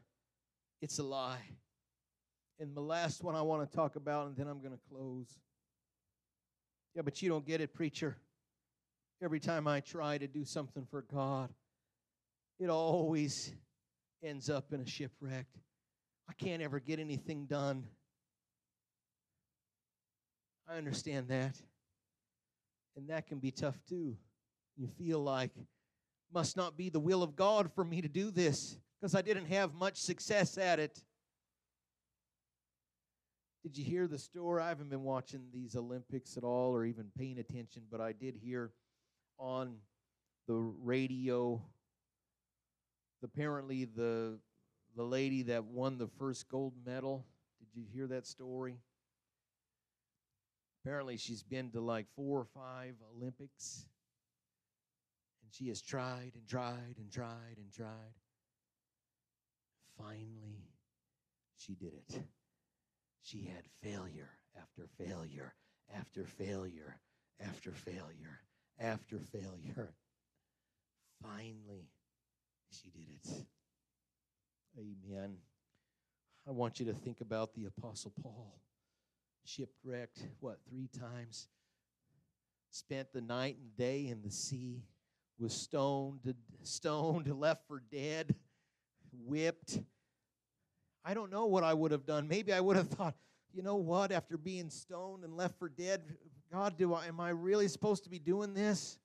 It's 0.82 0.98
a 0.98 1.02
lie. 1.02 1.40
And 2.60 2.76
the 2.76 2.82
last 2.82 3.24
one 3.24 3.34
I 3.34 3.42
want 3.42 3.68
to 3.68 3.74
talk 3.74 3.96
about, 3.96 4.26
and 4.26 4.36
then 4.36 4.48
I'm 4.48 4.60
going 4.60 4.74
to 4.74 4.80
close. 4.90 5.38
Yeah, 6.94 7.02
but 7.02 7.22
you 7.22 7.30
don't 7.30 7.46
get 7.46 7.62
it, 7.62 7.72
preacher. 7.72 8.16
Every 9.22 9.40
time 9.40 9.66
I 9.66 9.80
try 9.80 10.18
to 10.18 10.26
do 10.26 10.44
something 10.44 10.86
for 10.90 11.02
God, 11.02 11.48
it 12.60 12.68
always 12.68 13.54
ends 14.22 14.50
up 14.50 14.72
in 14.74 14.80
a 14.82 14.86
shipwreck. 14.86 15.46
I 16.28 16.32
can't 16.32 16.62
ever 16.62 16.80
get 16.80 16.98
anything 16.98 17.46
done. 17.46 17.84
I 20.68 20.76
understand 20.76 21.28
that. 21.28 21.56
And 22.96 23.08
that 23.08 23.26
can 23.26 23.38
be 23.38 23.50
tough 23.50 23.78
too. 23.88 24.16
You 24.76 24.88
feel 24.98 25.20
like, 25.20 25.52
must 26.32 26.56
not 26.56 26.76
be 26.76 26.88
the 26.88 27.00
will 27.00 27.22
of 27.22 27.36
God 27.36 27.70
for 27.72 27.84
me 27.84 28.02
to 28.02 28.08
do 28.08 28.30
this 28.30 28.76
because 29.00 29.14
I 29.14 29.22
didn't 29.22 29.46
have 29.46 29.74
much 29.74 29.96
success 29.96 30.58
at 30.58 30.78
it. 30.78 31.02
Did 33.62 33.78
you 33.78 33.84
hear 33.84 34.06
the 34.06 34.18
story? 34.18 34.62
I 34.62 34.68
haven't 34.68 34.90
been 34.90 35.02
watching 35.02 35.42
these 35.52 35.76
Olympics 35.76 36.36
at 36.36 36.44
all 36.44 36.74
or 36.74 36.84
even 36.84 37.06
paying 37.16 37.38
attention, 37.38 37.82
but 37.90 38.00
I 38.00 38.12
did 38.12 38.36
hear 38.36 38.72
on 39.38 39.76
the 40.46 40.54
radio 40.54 41.60
apparently 43.22 43.84
the 43.84 44.38
the 44.96 45.04
lady 45.04 45.42
that 45.42 45.64
won 45.64 45.98
the 45.98 46.08
first 46.18 46.48
gold 46.48 46.72
medal. 46.84 47.26
Did 47.60 47.68
you 47.78 47.84
hear 47.92 48.06
that 48.08 48.26
story? 48.26 48.78
Apparently, 50.82 51.16
she's 51.16 51.42
been 51.42 51.70
to 51.72 51.80
like 51.80 52.06
four 52.16 52.40
or 52.40 52.44
five 52.44 52.94
Olympics. 53.14 53.86
And 55.42 55.52
she 55.52 55.68
has 55.68 55.82
tried 55.82 56.32
and 56.34 56.46
tried 56.48 56.96
and 56.98 57.10
tried 57.12 57.58
and 57.58 57.72
tried. 57.72 58.14
Finally, 59.98 60.64
she 61.58 61.74
did 61.74 61.92
it. 61.92 62.22
She 63.22 63.44
had 63.44 63.64
failure 63.82 64.30
after 64.56 64.86
failure 64.98 65.54
after 65.94 66.24
failure 66.24 67.00
after 67.40 67.72
failure 67.72 68.40
after 68.78 69.18
failure. 69.18 69.92
Finally, 71.22 71.90
she 72.70 72.90
did 72.90 73.08
it. 73.10 73.46
Amen. 74.78 75.36
I 76.46 76.50
want 76.50 76.78
you 76.78 76.86
to 76.86 76.92
think 76.92 77.22
about 77.22 77.54
the 77.54 77.64
Apostle 77.64 78.12
Paul 78.22 78.60
shipwrecked, 79.44 80.22
what, 80.40 80.58
three 80.68 80.88
times? 80.88 81.48
Spent 82.70 83.12
the 83.14 83.22
night 83.22 83.56
and 83.58 83.74
day 83.76 84.08
in 84.08 84.20
the 84.22 84.30
sea, 84.30 84.82
was 85.38 85.54
stoned, 85.54 86.34
stoned, 86.62 87.26
left 87.40 87.66
for 87.66 87.82
dead, 87.90 88.34
whipped. 89.24 89.80
I 91.04 91.14
don't 91.14 91.30
know 91.30 91.46
what 91.46 91.64
I 91.64 91.72
would 91.72 91.92
have 91.92 92.04
done. 92.04 92.28
Maybe 92.28 92.52
I 92.52 92.60
would 92.60 92.76
have 92.76 92.88
thought, 92.88 93.14
you 93.54 93.62
know 93.62 93.76
what, 93.76 94.12
after 94.12 94.36
being 94.36 94.68
stoned 94.68 95.24
and 95.24 95.36
left 95.36 95.58
for 95.58 95.70
dead, 95.70 96.02
God, 96.52 96.76
do 96.76 96.92
I 96.92 97.06
am 97.06 97.18
I 97.18 97.30
really 97.30 97.68
supposed 97.68 98.04
to 98.04 98.10
be 98.10 98.18
doing 98.18 98.52
this? 98.52 98.98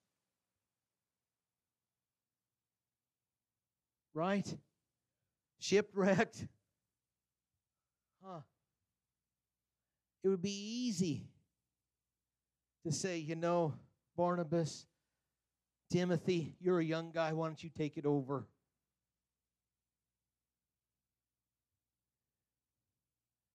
Right? 4.12 4.46
Shipwrecked. 5.62 6.46
Huh 8.22 8.40
it 10.22 10.28
would 10.28 10.42
be 10.42 10.86
easy 10.86 11.26
to 12.84 12.92
say, 12.92 13.18
you 13.18 13.34
know, 13.34 13.74
Barnabas, 14.16 14.86
Timothy, 15.90 16.54
you're 16.60 16.78
a 16.78 16.84
young 16.84 17.10
guy. 17.12 17.32
Why 17.32 17.48
don't 17.48 17.62
you 17.62 17.70
take 17.76 17.96
it 17.96 18.06
over? 18.06 18.46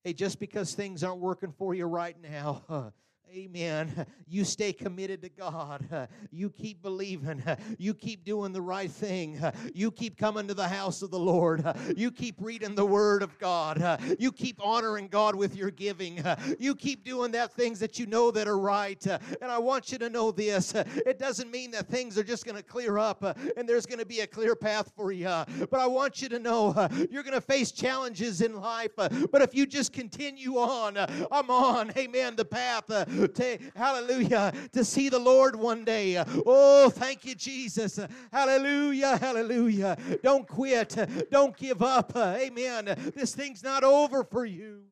Hey, 0.03 0.13
just 0.13 0.39
because 0.39 0.73
things 0.73 1.03
aren't 1.03 1.19
working 1.19 1.53
for 1.57 1.73
you 1.73 1.85
right 1.85 2.15
now, 2.21 2.93
Amen. 3.33 4.05
You 4.29 4.43
stay 4.43 4.73
committed 4.73 5.21
to 5.21 5.29
God. 5.29 6.09
You 6.31 6.49
keep 6.49 6.81
believing. 6.81 7.41
You 7.77 7.93
keep 7.93 8.25
doing 8.25 8.51
the 8.51 8.61
right 8.61 8.91
thing. 8.91 9.39
You 9.73 9.89
keep 9.91 10.17
coming 10.17 10.47
to 10.49 10.53
the 10.53 10.67
house 10.67 11.01
of 11.01 11.11
the 11.11 11.19
Lord. 11.19 11.63
You 11.95 12.11
keep 12.11 12.35
reading 12.39 12.75
the 12.75 12.85
Word 12.85 13.23
of 13.23 13.37
God. 13.39 14.01
You 14.19 14.31
keep 14.31 14.59
honoring 14.61 15.07
God 15.07 15.35
with 15.35 15.55
your 15.55 15.71
giving. 15.71 16.23
You 16.59 16.75
keep 16.75 17.05
doing 17.05 17.31
that 17.31 17.53
things 17.53 17.79
that 17.79 17.99
you 17.99 18.05
know 18.05 18.31
that 18.31 18.47
are 18.47 18.59
right. 18.59 19.05
And 19.05 19.49
I 19.49 19.59
want 19.59 19.91
you 19.91 19.97
to 19.99 20.09
know 20.09 20.31
this. 20.31 20.73
It 20.75 21.19
doesn't 21.19 21.49
mean 21.49 21.71
that 21.71 21.87
things 21.87 22.17
are 22.17 22.23
just 22.23 22.45
going 22.45 22.57
to 22.57 22.63
clear 22.63 22.97
up 22.97 23.23
and 23.23 23.67
there's 23.69 23.85
going 23.85 23.99
to 23.99 24.05
be 24.05 24.21
a 24.21 24.27
clear 24.27 24.55
path 24.55 24.91
for 24.95 25.11
you. 25.11 25.27
But 25.69 25.79
I 25.79 25.87
want 25.87 26.21
you 26.21 26.27
to 26.29 26.39
know 26.39 26.89
you're 27.09 27.23
going 27.23 27.33
to 27.33 27.41
face 27.41 27.71
challenges 27.71 28.41
in 28.41 28.59
life. 28.59 28.91
But 28.95 29.41
if 29.41 29.55
you 29.55 29.65
just 29.65 29.93
continue 29.93 30.57
on, 30.57 30.97
I'm 31.31 31.49
on, 31.49 31.93
amen, 31.97 32.35
the 32.35 32.45
path 32.45 32.85
to, 33.25 33.57
hallelujah, 33.75 34.53
to 34.73 34.83
see 34.83 35.09
the 35.09 35.19
Lord 35.19 35.55
one 35.55 35.83
day. 35.83 36.23
Oh, 36.45 36.89
thank 36.89 37.25
you, 37.25 37.33
Jesus. 37.35 37.99
Hallelujah, 38.31 39.17
hallelujah. 39.17 39.97
Don't 40.21 40.47
quit. 40.47 40.95
Don't 41.31 41.55
give 41.55 41.81
up. 41.81 42.15
Amen. 42.15 43.13
This 43.15 43.33
thing's 43.33 43.63
not 43.63 43.83
over 43.83 44.23
for 44.23 44.45
you. 44.45 44.83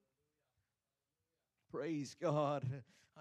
Praise 1.72 2.16
God. 2.20 2.64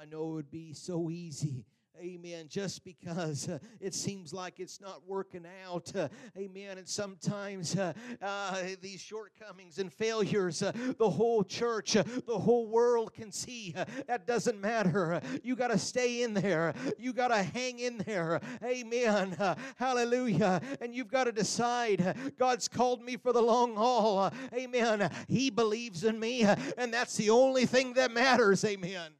I 0.01 0.05
know 0.07 0.31
it 0.31 0.35
would 0.35 0.51
be 0.51 0.73
so 0.73 1.11
easy 1.11 1.65
Amen. 2.01 2.47
Just 2.49 2.85
because 2.85 3.49
uh, 3.49 3.61
it 3.81 3.95
seems 3.95 4.33
like 4.33 4.59
it's 4.59 4.81
not 4.81 5.07
working 5.07 5.47
out. 5.65 5.93
Uh, 5.95 6.09
amen. 6.37 6.79
And 6.79 6.89
sometimes 6.89 7.77
uh, 7.77 7.93
uh 8.21 8.63
these 8.83 9.01
shortcomings 9.01 9.79
and 9.79 9.93
failures, 9.93 10.63
uh, 10.63 10.73
the 10.99 11.09
whole 11.09 11.45
church, 11.45 11.97
uh, 11.97 12.03
the 12.27 12.37
whole 12.37 12.67
world 12.67 13.15
can 13.15 13.31
see. 13.31 13.75
that 14.09 14.27
doesn't 14.27 14.61
matter. 14.61 15.21
You 15.45 15.55
got 15.55 15.69
to 15.69 15.79
stay 15.79 16.23
in 16.23 16.35
there. 16.35 16.75
You 16.99 17.13
got 17.13 17.29
to 17.29 17.43
hang 17.43 17.79
in 17.79 17.99
there. 17.99 18.41
Amen. 18.65 19.37
hallelujah. 19.77 20.61
And 20.81 20.95
you've 20.95 21.11
got 21.11 21.25
to 21.25 21.33
decide 21.33 22.17
God's 22.39 22.67
called 22.67 23.03
me 23.03 23.17
for 23.17 23.33
the 23.33 23.43
long 23.43 23.77
haul. 23.77 24.33
amen. 24.53 25.11
He 25.29 25.49
believes 25.49 26.03
in 26.03 26.19
me, 26.19 26.43
and 26.43 26.93
that's 26.93 27.17
the 27.17 27.31
only 27.31 27.67
thing 27.67 27.95
that 27.95 28.11
matters. 28.11 28.65
Amen. 28.65 29.13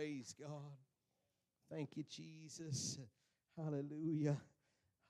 Praise 0.00 0.34
God. 0.40 0.78
Thank 1.70 1.94
you, 1.94 2.04
Jesus. 2.08 2.98
Hallelujah. 3.54 4.40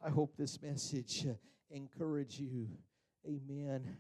I 0.04 0.10
hope 0.10 0.36
this 0.36 0.60
message 0.60 1.28
encourage 1.70 2.40
you. 2.40 2.66
Amen. 3.24 3.96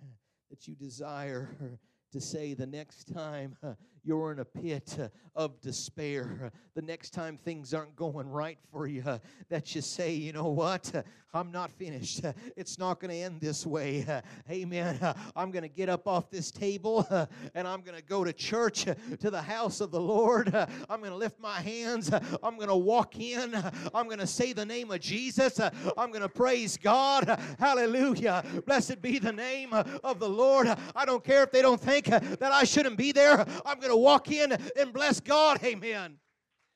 That 0.50 0.66
you 0.66 0.74
desire 0.74 1.78
to 2.10 2.20
say 2.20 2.54
the 2.54 2.66
next 2.66 3.04
time 3.14 3.56
you're 4.04 4.32
in 4.32 4.40
a 4.40 4.44
pit 4.44 4.98
of 5.36 5.60
despair, 5.60 6.52
the 6.74 6.82
next 6.82 7.10
time 7.10 7.36
things 7.36 7.72
aren't 7.72 7.94
going 7.96 8.28
right 8.28 8.58
for 8.72 8.86
you, 8.86 9.02
that 9.48 9.74
you 9.74 9.80
say, 9.80 10.12
you 10.12 10.32
know 10.32 10.48
what? 10.48 10.92
I'm 11.32 11.52
not 11.52 11.70
finished. 11.70 12.22
It's 12.56 12.76
not 12.76 12.98
going 12.98 13.12
to 13.12 13.16
end 13.16 13.40
this 13.40 13.64
way. 13.64 14.04
Amen. 14.50 14.98
I'm 15.36 15.52
going 15.52 15.62
to 15.62 15.68
get 15.68 15.88
up 15.88 16.08
off 16.08 16.28
this 16.28 16.50
table 16.50 17.06
and 17.54 17.68
I'm 17.68 17.82
going 17.82 17.96
to 17.96 18.02
go 18.02 18.24
to 18.24 18.32
church, 18.32 18.84
to 18.84 19.30
the 19.30 19.40
house 19.40 19.80
of 19.80 19.92
the 19.92 20.00
Lord. 20.00 20.52
I'm 20.52 20.98
going 20.98 21.12
to 21.12 21.16
lift 21.16 21.38
my 21.38 21.60
hands. 21.60 22.10
I'm 22.42 22.56
going 22.56 22.68
to 22.68 22.76
walk 22.76 23.18
in. 23.20 23.54
I'm 23.94 24.06
going 24.06 24.18
to 24.18 24.26
say 24.26 24.52
the 24.52 24.66
name 24.66 24.90
of 24.90 25.00
Jesus. 25.00 25.60
I'm 25.60 26.10
going 26.10 26.22
to 26.22 26.28
praise 26.28 26.76
God. 26.76 27.38
Hallelujah. 27.60 28.44
Blessed 28.66 29.00
be 29.00 29.20
the 29.20 29.32
name 29.32 29.72
of 29.72 30.18
the 30.18 30.28
Lord. 30.28 30.66
I 30.96 31.04
don't 31.04 31.22
care 31.22 31.44
if 31.44 31.52
they 31.52 31.62
don't 31.62 31.80
think 31.80 32.06
that 32.06 32.42
I 32.42 32.64
shouldn't 32.64 32.96
be 32.96 33.12
there. 33.12 33.46
I'm 33.64 33.78
going 33.78 33.89
to 33.90 33.96
walk 33.96 34.30
in 34.30 34.52
and 34.52 34.92
bless 34.92 35.20
God. 35.20 35.62
Amen. 35.64 36.16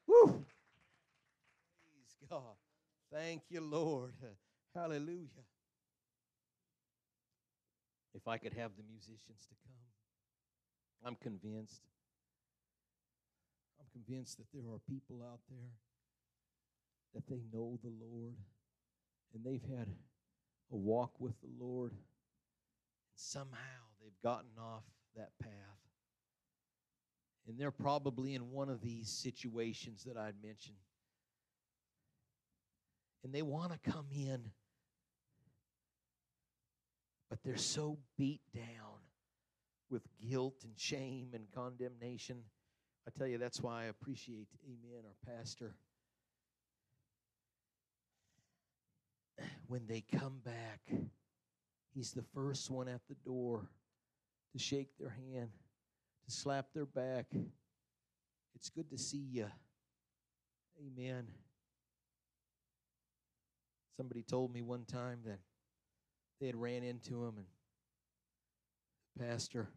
Woo. 0.07 0.27
Praise 0.27 2.17
God. 2.31 2.57
Thank 3.12 3.43
you, 3.49 3.61
Lord. 3.61 4.15
Hallelujah. 4.75 5.29
If 8.15 8.29
I 8.29 8.39
could 8.39 8.53
have 8.55 8.73
the 8.77 8.85
musicians 8.89 9.47
to 9.49 9.55
come, 9.67 11.09
I'm 11.09 11.17
convinced. 11.17 11.83
I'm 13.81 13.87
convinced 13.93 14.39
that 14.39 14.47
there 14.53 14.73
are 14.73 14.79
people 14.89 15.23
out 15.23 15.41
there 15.51 15.71
that 17.15 17.27
they 17.29 17.43
know 17.53 17.79
the 17.83 17.93
Lord 18.01 18.35
and 19.35 19.45
they've 19.45 19.77
had 19.77 19.89
a 20.73 20.77
walk 20.77 21.21
with 21.21 21.35
the 21.41 21.65
Lord, 21.65 21.93
and 21.93 22.01
somehow 23.15 23.83
they've 24.01 24.23
gotten 24.23 24.51
off 24.59 24.85
that 25.17 25.31
path. 25.43 25.84
And 27.47 27.59
they're 27.59 27.71
probably 27.71 28.35
in 28.35 28.51
one 28.51 28.69
of 28.69 28.81
these 28.81 29.11
situations 29.11 30.05
that 30.05 30.17
I'd 30.17 30.43
mentioned. 30.43 30.77
And 33.23 33.33
they 33.33 33.43
want 33.43 33.73
to 33.73 33.91
come 33.91 34.07
in 34.15 34.51
but 37.35 37.43
they're 37.43 37.57
so 37.57 37.99
beat 38.17 38.43
down 38.55 39.01
with 39.91 40.03
guilt 40.21 40.61
and 40.63 40.73
shame 40.77 41.31
and 41.35 41.51
condemnation. 41.53 42.37
I 43.09 43.11
tell 43.11 43.27
you, 43.27 43.39
that's 43.39 43.61
why 43.61 43.83
I 43.83 43.85
appreciate, 43.87 44.47
amen, 44.65 45.03
our 45.05 45.35
pastor. 45.37 45.75
When 49.67 49.89
they 49.89 50.01
come 50.17 50.41
back, 50.45 50.81
he's 51.93 52.13
the 52.13 52.23
first 52.35 52.71
one 52.71 52.87
at 52.87 53.01
the 53.09 53.17
door 53.27 53.67
to 54.53 54.59
shake 54.61 54.97
their 55.01 55.17
hand, 55.33 55.51
to 56.25 56.31
slap 56.31 56.66
their 56.75 56.87
back. 56.87 57.27
It's 58.55 58.70
good 58.70 58.91
to 58.91 58.99
see 58.99 59.25
you. 59.31 59.47
Amen. 60.81 61.27
Somebody 63.97 64.22
told 64.22 64.53
me 64.53 64.62
one 64.62 64.85
time 64.85 65.20
that 65.25 65.39
they 66.41 66.47
had 66.47 66.57
ran 66.57 66.83
into 66.83 67.25
him 67.25 67.35
and 67.37 67.47
the 69.16 69.25
pastor, 69.25 69.68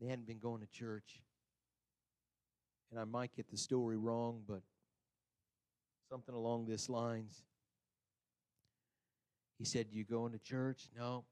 they 0.00 0.08
hadn't 0.08 0.26
been 0.26 0.38
going 0.38 0.60
to 0.60 0.66
church. 0.66 1.20
And 2.90 3.00
I 3.00 3.04
might 3.04 3.34
get 3.34 3.50
the 3.50 3.56
story 3.56 3.96
wrong, 3.96 4.42
but 4.46 4.62
something 6.10 6.34
along 6.34 6.66
this 6.66 6.88
lines. 6.88 7.42
He 9.58 9.64
said, 9.64 9.86
You 9.90 10.04
going 10.04 10.32
to 10.32 10.38
church? 10.38 10.88
No. 10.96 11.24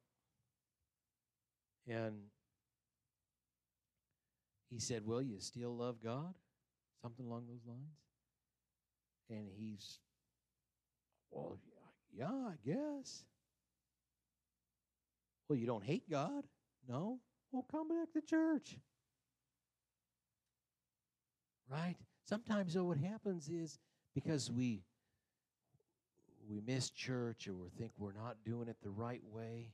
And 1.88 2.14
he 4.72 4.80
said, 4.80 5.02
Well, 5.06 5.20
you 5.20 5.38
still 5.38 5.76
love 5.76 5.96
God? 6.02 6.34
Something 7.02 7.26
along 7.26 7.44
those 7.46 7.66
lines. 7.66 7.98
And 9.28 9.48
he's, 9.54 9.98
Well, 11.30 11.58
yeah, 12.16 12.26
I 12.26 12.54
guess. 12.64 13.24
Well, 15.48 15.58
you 15.58 15.66
don't 15.66 15.84
hate 15.84 16.08
God? 16.08 16.44
No? 16.88 17.18
Well, 17.50 17.66
come 17.70 17.88
back 17.88 18.12
to 18.14 18.22
church. 18.22 18.78
Right? 21.70 21.96
Sometimes, 22.24 22.72
though, 22.72 22.84
what 22.84 22.98
happens 22.98 23.48
is 23.48 23.78
because 24.14 24.50
we 24.50 24.82
we 26.48 26.60
miss 26.66 26.90
church 26.90 27.46
or 27.46 27.54
we 27.54 27.68
think 27.78 27.92
we're 27.98 28.12
not 28.12 28.36
doing 28.44 28.68
it 28.68 28.76
the 28.82 28.90
right 28.90 29.22
way, 29.30 29.72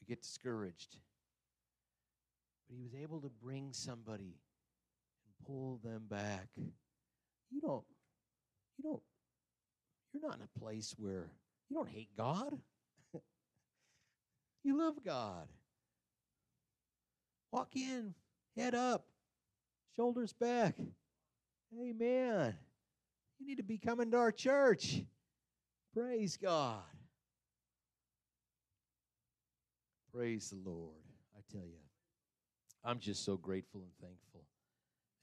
we 0.00 0.06
get 0.06 0.22
discouraged. 0.22 0.96
But 2.68 2.76
he 2.76 2.82
was 2.82 2.94
able 2.94 3.20
to 3.20 3.30
bring 3.42 3.72
somebody 3.72 4.24
and 5.24 5.46
pull 5.46 5.80
them 5.84 6.04
back. 6.08 6.48
You 6.56 7.60
don't, 7.60 7.84
you 8.76 8.84
don't, 8.84 9.02
you're 10.12 10.22
not 10.22 10.36
in 10.36 10.42
a 10.42 10.58
place 10.58 10.94
where 10.98 11.30
you 11.68 11.76
don't 11.76 11.88
hate 11.88 12.10
God. 12.16 12.58
You 14.64 14.76
love 14.76 14.96
God. 15.04 15.46
Walk 17.52 17.76
in, 17.76 18.14
head 18.56 18.74
up, 18.74 19.06
shoulders 19.94 20.32
back. 20.32 20.74
Amen. 21.80 22.52
You 23.38 23.46
need 23.46 23.58
to 23.58 23.62
be 23.62 23.78
coming 23.78 24.10
to 24.10 24.16
our 24.16 24.32
church. 24.32 25.02
Praise 25.94 26.36
God. 26.36 26.82
Praise 30.12 30.50
the 30.50 30.68
Lord. 30.68 30.94
I 31.36 31.40
tell 31.52 31.64
you, 31.64 31.85
I'm 32.86 33.00
just 33.00 33.24
so 33.24 33.36
grateful 33.36 33.80
and 33.80 33.90
thankful. 34.00 34.44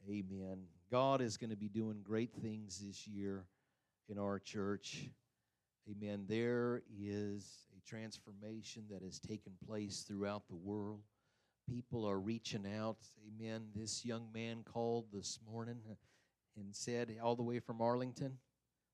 Amen. 0.09 0.63
God 0.91 1.21
is 1.21 1.37
going 1.37 1.49
to 1.51 1.55
be 1.55 1.69
doing 1.69 2.01
great 2.03 2.33
things 2.41 2.83
this 2.85 3.07
year 3.07 3.45
in 4.09 4.19
our 4.19 4.37
church. 4.37 5.07
Amen. 5.89 6.25
There 6.27 6.81
is 6.99 7.69
a 7.77 7.89
transformation 7.89 8.83
that 8.91 9.01
has 9.01 9.17
taken 9.17 9.53
place 9.65 10.03
throughout 10.05 10.49
the 10.49 10.57
world. 10.57 11.03
People 11.69 12.05
are 12.05 12.19
reaching 12.19 12.65
out. 12.67 12.97
Amen. 13.25 13.67
This 13.73 14.03
young 14.03 14.27
man 14.33 14.63
called 14.65 15.05
this 15.13 15.39
morning 15.49 15.79
and 16.57 16.75
said, 16.75 17.15
all 17.23 17.37
the 17.37 17.43
way 17.43 17.59
from 17.59 17.79
Arlington, 17.79 18.39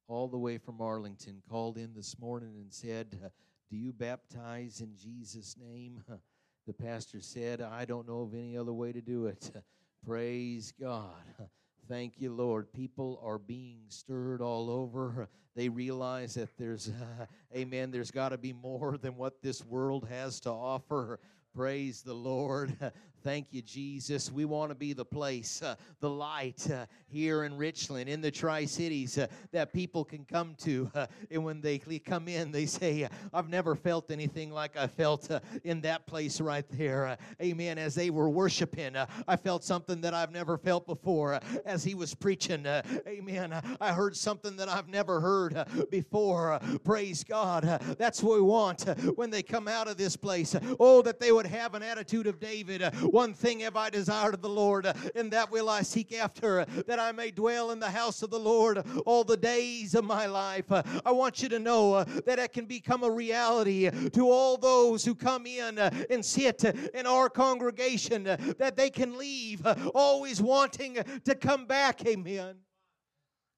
all 0.07 0.27
the 0.27 0.37
way 0.37 0.59
from 0.59 0.79
Arlington, 0.79 1.41
called 1.49 1.79
in 1.79 1.95
this 1.95 2.19
morning 2.19 2.53
and 2.55 2.71
said, 2.71 3.31
Do 3.71 3.77
you 3.77 3.93
baptize 3.93 4.79
in 4.79 4.95
Jesus' 4.95 5.55
name? 5.59 6.03
The 6.69 6.83
pastor 6.83 7.19
said, 7.19 7.61
I 7.61 7.85
don't 7.85 8.07
know 8.07 8.21
of 8.21 8.35
any 8.35 8.55
other 8.55 8.73
way 8.73 8.91
to 8.91 9.01
do 9.01 9.25
it. 9.25 9.49
Praise 10.05 10.71
God. 10.79 11.23
Thank 11.89 12.21
you, 12.21 12.31
Lord. 12.31 12.71
People 12.71 13.19
are 13.23 13.39
being 13.39 13.79
stirred 13.89 14.39
all 14.39 14.69
over. 14.69 15.27
They 15.55 15.67
realize 15.67 16.35
that 16.35 16.55
there's, 16.57 16.89
uh, 16.89 17.25
amen, 17.53 17.91
there's 17.91 18.11
got 18.11 18.29
to 18.29 18.37
be 18.37 18.53
more 18.53 18.97
than 18.97 19.17
what 19.17 19.41
this 19.41 19.65
world 19.65 20.07
has 20.07 20.39
to 20.41 20.51
offer. 20.51 21.19
Praise 21.53 22.01
the 22.01 22.13
Lord. 22.13 22.77
Thank 23.23 23.47
you, 23.51 23.61
Jesus. 23.61 24.31
We 24.31 24.45
want 24.45 24.71
to 24.71 24.75
be 24.75 24.93
the 24.93 25.03
place, 25.03 25.61
uh, 25.61 25.75
the 25.99 26.09
light 26.09 26.65
uh, 26.71 26.85
here 27.07 27.43
in 27.43 27.57
Richland, 27.57 28.09
in 28.09 28.21
the 28.21 28.31
Tri 28.31 28.63
Cities, 28.63 29.17
uh, 29.17 29.27
that 29.51 29.73
people 29.73 30.05
can 30.05 30.23
come 30.23 30.55
to. 30.59 30.89
Uh, 30.95 31.07
and 31.29 31.43
when 31.43 31.59
they 31.59 31.79
come 31.79 32.29
in, 32.29 32.51
they 32.51 32.65
say, 32.65 33.09
I've 33.33 33.49
never 33.49 33.75
felt 33.75 34.09
anything 34.09 34.51
like 34.51 34.77
I 34.77 34.87
felt 34.87 35.29
uh, 35.29 35.41
in 35.65 35.81
that 35.81 36.07
place 36.07 36.39
right 36.39 36.65
there. 36.71 37.07
Uh, 37.07 37.15
amen. 37.41 37.77
As 37.77 37.93
they 37.93 38.09
were 38.09 38.29
worshiping, 38.29 38.95
I 39.27 39.35
felt 39.35 39.65
something 39.65 39.99
that 40.01 40.13
I've 40.13 40.31
never 40.31 40.57
felt 40.57 40.87
before. 40.87 41.39
as 41.65 41.83
he 41.83 41.95
was 41.95 42.15
preaching, 42.15 42.65
amen, 43.05 43.61
I 43.81 43.91
heard 43.91 44.15
something 44.15 44.55
that 44.55 44.69
I've 44.69 44.87
never 44.87 45.19
heard 45.19 45.65
before. 45.91 46.59
praise 46.85 47.23
God. 47.25 47.63
that's 47.97 48.23
what 48.23 48.35
we 48.35 48.41
want 48.41 48.83
when 49.15 49.29
they 49.29 49.43
come 49.43 49.67
out 49.67 49.89
of 49.89 49.97
this 49.97 50.15
place. 50.15 50.55
Oh, 50.79 51.01
that 51.01 51.19
they 51.19 51.31
would 51.31 51.47
have 51.47 51.75
an 51.75 51.83
attitude 51.83 52.27
of 52.27 52.39
David 52.39 52.81
One 53.11 53.33
thing 53.33 53.61
have 53.61 53.75
I 53.75 53.89
desired 53.89 54.33
of 54.33 54.41
the 54.41 54.49
Lord, 54.49 54.85
and 55.15 55.31
that 55.31 55.51
will 55.51 55.69
I 55.69 55.81
seek 55.81 56.13
after, 56.13 56.65
that 56.87 56.99
I 56.99 57.11
may 57.11 57.31
dwell 57.31 57.71
in 57.71 57.79
the 57.79 57.89
house 57.89 58.21
of 58.21 58.29
the 58.29 58.39
Lord 58.39 58.83
all 59.05 59.23
the 59.23 59.37
days 59.37 59.95
of 59.95 60.03
my 60.03 60.25
life. 60.25 60.71
I 60.71 61.11
want 61.11 61.41
you 61.41 61.49
to 61.49 61.59
know 61.59 61.93
uh, 61.93 62.03
that 62.25 62.39
it 62.39 62.53
can 62.53 62.65
become 62.65 63.03
a 63.03 63.09
reality 63.09 63.89
to 63.89 64.29
all 64.29 64.57
those 64.57 65.03
who 65.05 65.15
come 65.15 65.45
in 65.45 65.79
uh, 65.79 65.89
and 66.09 66.23
sit 66.23 66.63
in 66.93 67.05
our 67.05 67.29
congregation, 67.29 68.27
uh, 68.27 68.37
that 68.57 68.77
they 68.77 68.89
can 68.89 69.17
leave 69.17 69.65
always 69.93 70.41
wanting 70.41 70.97
to 71.25 71.35
come 71.35 71.65
back. 71.65 72.05
Amen. 72.05 72.55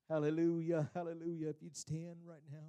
Hallelujah. 0.09 0.89
Hallelujah. 0.93 1.49
If 1.49 1.61
you'd 1.61 1.75
stand 1.75 2.17
right 2.25 2.43
now. 2.51 2.59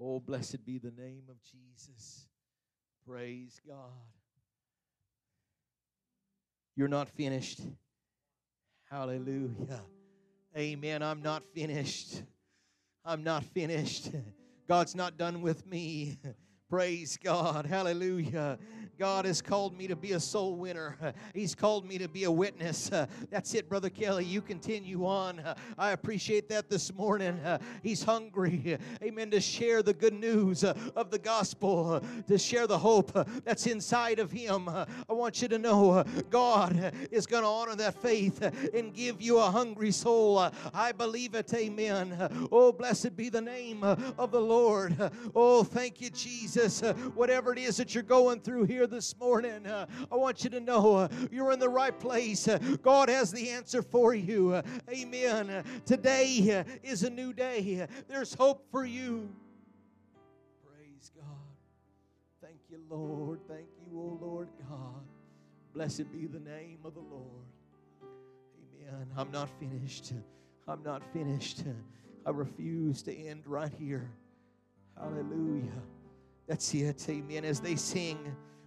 Oh, 0.00 0.20
blessed 0.20 0.64
be 0.64 0.78
the 0.78 0.92
name 0.92 1.24
of 1.28 1.36
Jesus. 1.42 2.26
Praise 3.06 3.60
God. 3.66 3.76
You're 6.76 6.88
not 6.88 7.08
finished. 7.08 7.60
Hallelujah. 8.90 9.82
Amen. 10.56 11.02
I'm 11.02 11.22
not 11.22 11.44
finished. 11.54 12.22
I'm 13.04 13.22
not 13.22 13.44
finished. 13.44 14.10
God's 14.68 14.94
not 14.94 15.16
done 15.16 15.42
with 15.42 15.66
me. 15.66 16.18
Praise 16.70 17.18
God. 17.20 17.66
Hallelujah. 17.66 18.56
God 19.00 19.24
has 19.24 19.40
called 19.40 19.78
me 19.78 19.86
to 19.86 19.96
be 19.96 20.12
a 20.12 20.20
soul 20.20 20.56
winner. 20.56 20.94
He's 21.34 21.54
called 21.54 21.88
me 21.88 21.96
to 21.96 22.06
be 22.06 22.24
a 22.24 22.30
witness. 22.30 22.90
That's 23.30 23.54
it, 23.54 23.66
Brother 23.66 23.88
Kelly. 23.88 24.26
You 24.26 24.42
continue 24.42 25.06
on. 25.06 25.42
I 25.78 25.92
appreciate 25.92 26.50
that 26.50 26.68
this 26.68 26.92
morning. 26.92 27.40
He's 27.82 28.02
hungry, 28.02 28.76
amen, 29.02 29.30
to 29.30 29.40
share 29.40 29.82
the 29.82 29.94
good 29.94 30.12
news 30.12 30.64
uh, 30.64 30.74
of 30.94 31.10
the 31.10 31.18
gospel, 31.18 31.94
uh, 31.94 32.00
to 32.28 32.36
share 32.36 32.66
the 32.66 32.76
hope 32.76 33.10
uh, 33.16 33.24
that's 33.42 33.66
inside 33.66 34.18
of 34.18 34.30
him. 34.30 34.68
I 34.68 34.86
want 35.08 35.40
you 35.40 35.48
to 35.48 35.58
know 35.58 36.04
God 36.28 36.92
is 37.10 37.26
going 37.26 37.42
to 37.42 37.48
honor 37.48 37.76
that 37.76 37.94
faith 38.02 38.42
and 38.74 38.92
give 38.92 39.22
you 39.22 39.38
a 39.38 39.50
hungry 39.50 39.92
soul. 39.92 40.50
I 40.74 40.92
believe 40.92 41.34
it. 41.34 41.54
Amen. 41.54 42.48
Oh, 42.52 42.70
blessed 42.70 43.16
be 43.16 43.30
the 43.30 43.40
name 43.40 43.82
of 43.82 44.30
the 44.30 44.40
Lord. 44.40 44.94
Oh, 45.34 45.64
thank 45.64 46.02
you, 46.02 46.10
Jesus. 46.10 46.59
Whatever 47.14 47.52
it 47.52 47.58
is 47.58 47.78
that 47.78 47.94
you're 47.94 48.02
going 48.02 48.40
through 48.40 48.64
here 48.64 48.86
this 48.86 49.16
morning, 49.18 49.66
uh, 49.66 49.86
I 50.12 50.16
want 50.16 50.44
you 50.44 50.50
to 50.50 50.60
know 50.60 50.96
uh, 50.96 51.08
you're 51.30 51.52
in 51.52 51.58
the 51.58 51.68
right 51.68 51.98
place. 51.98 52.46
Uh, 52.48 52.58
God 52.82 53.08
has 53.08 53.32
the 53.32 53.48
answer 53.48 53.80
for 53.80 54.14
you. 54.14 54.54
Uh, 54.54 54.62
amen. 54.90 55.48
Uh, 55.48 55.62
today 55.86 56.58
uh, 56.58 56.70
is 56.82 57.02
a 57.02 57.10
new 57.10 57.32
day. 57.32 57.86
There's 58.08 58.34
hope 58.34 58.66
for 58.70 58.84
you. 58.84 59.30
Praise 60.66 61.10
God. 61.16 61.24
Thank 62.42 62.58
you, 62.68 62.78
Lord. 62.90 63.40
Thank 63.48 63.66
you, 63.80 63.98
O 63.98 64.02
oh 64.02 64.24
Lord 64.24 64.48
God. 64.68 65.02
Blessed 65.72 66.12
be 66.12 66.26
the 66.26 66.40
name 66.40 66.78
of 66.84 66.92
the 66.92 67.00
Lord. 67.00 67.46
Amen. 68.82 69.06
I'm 69.16 69.30
not 69.30 69.48
finished. 69.58 70.12
I'm 70.68 70.82
not 70.82 71.02
finished. 71.12 71.62
I 72.26 72.30
refuse 72.30 73.02
to 73.04 73.16
end 73.16 73.46
right 73.46 73.72
here. 73.78 74.10
Hallelujah. 74.98 75.82
That's 76.50 76.74
it. 76.74 77.06
Amen. 77.08 77.44
As 77.44 77.60
they 77.60 77.76
sing. 77.76 78.18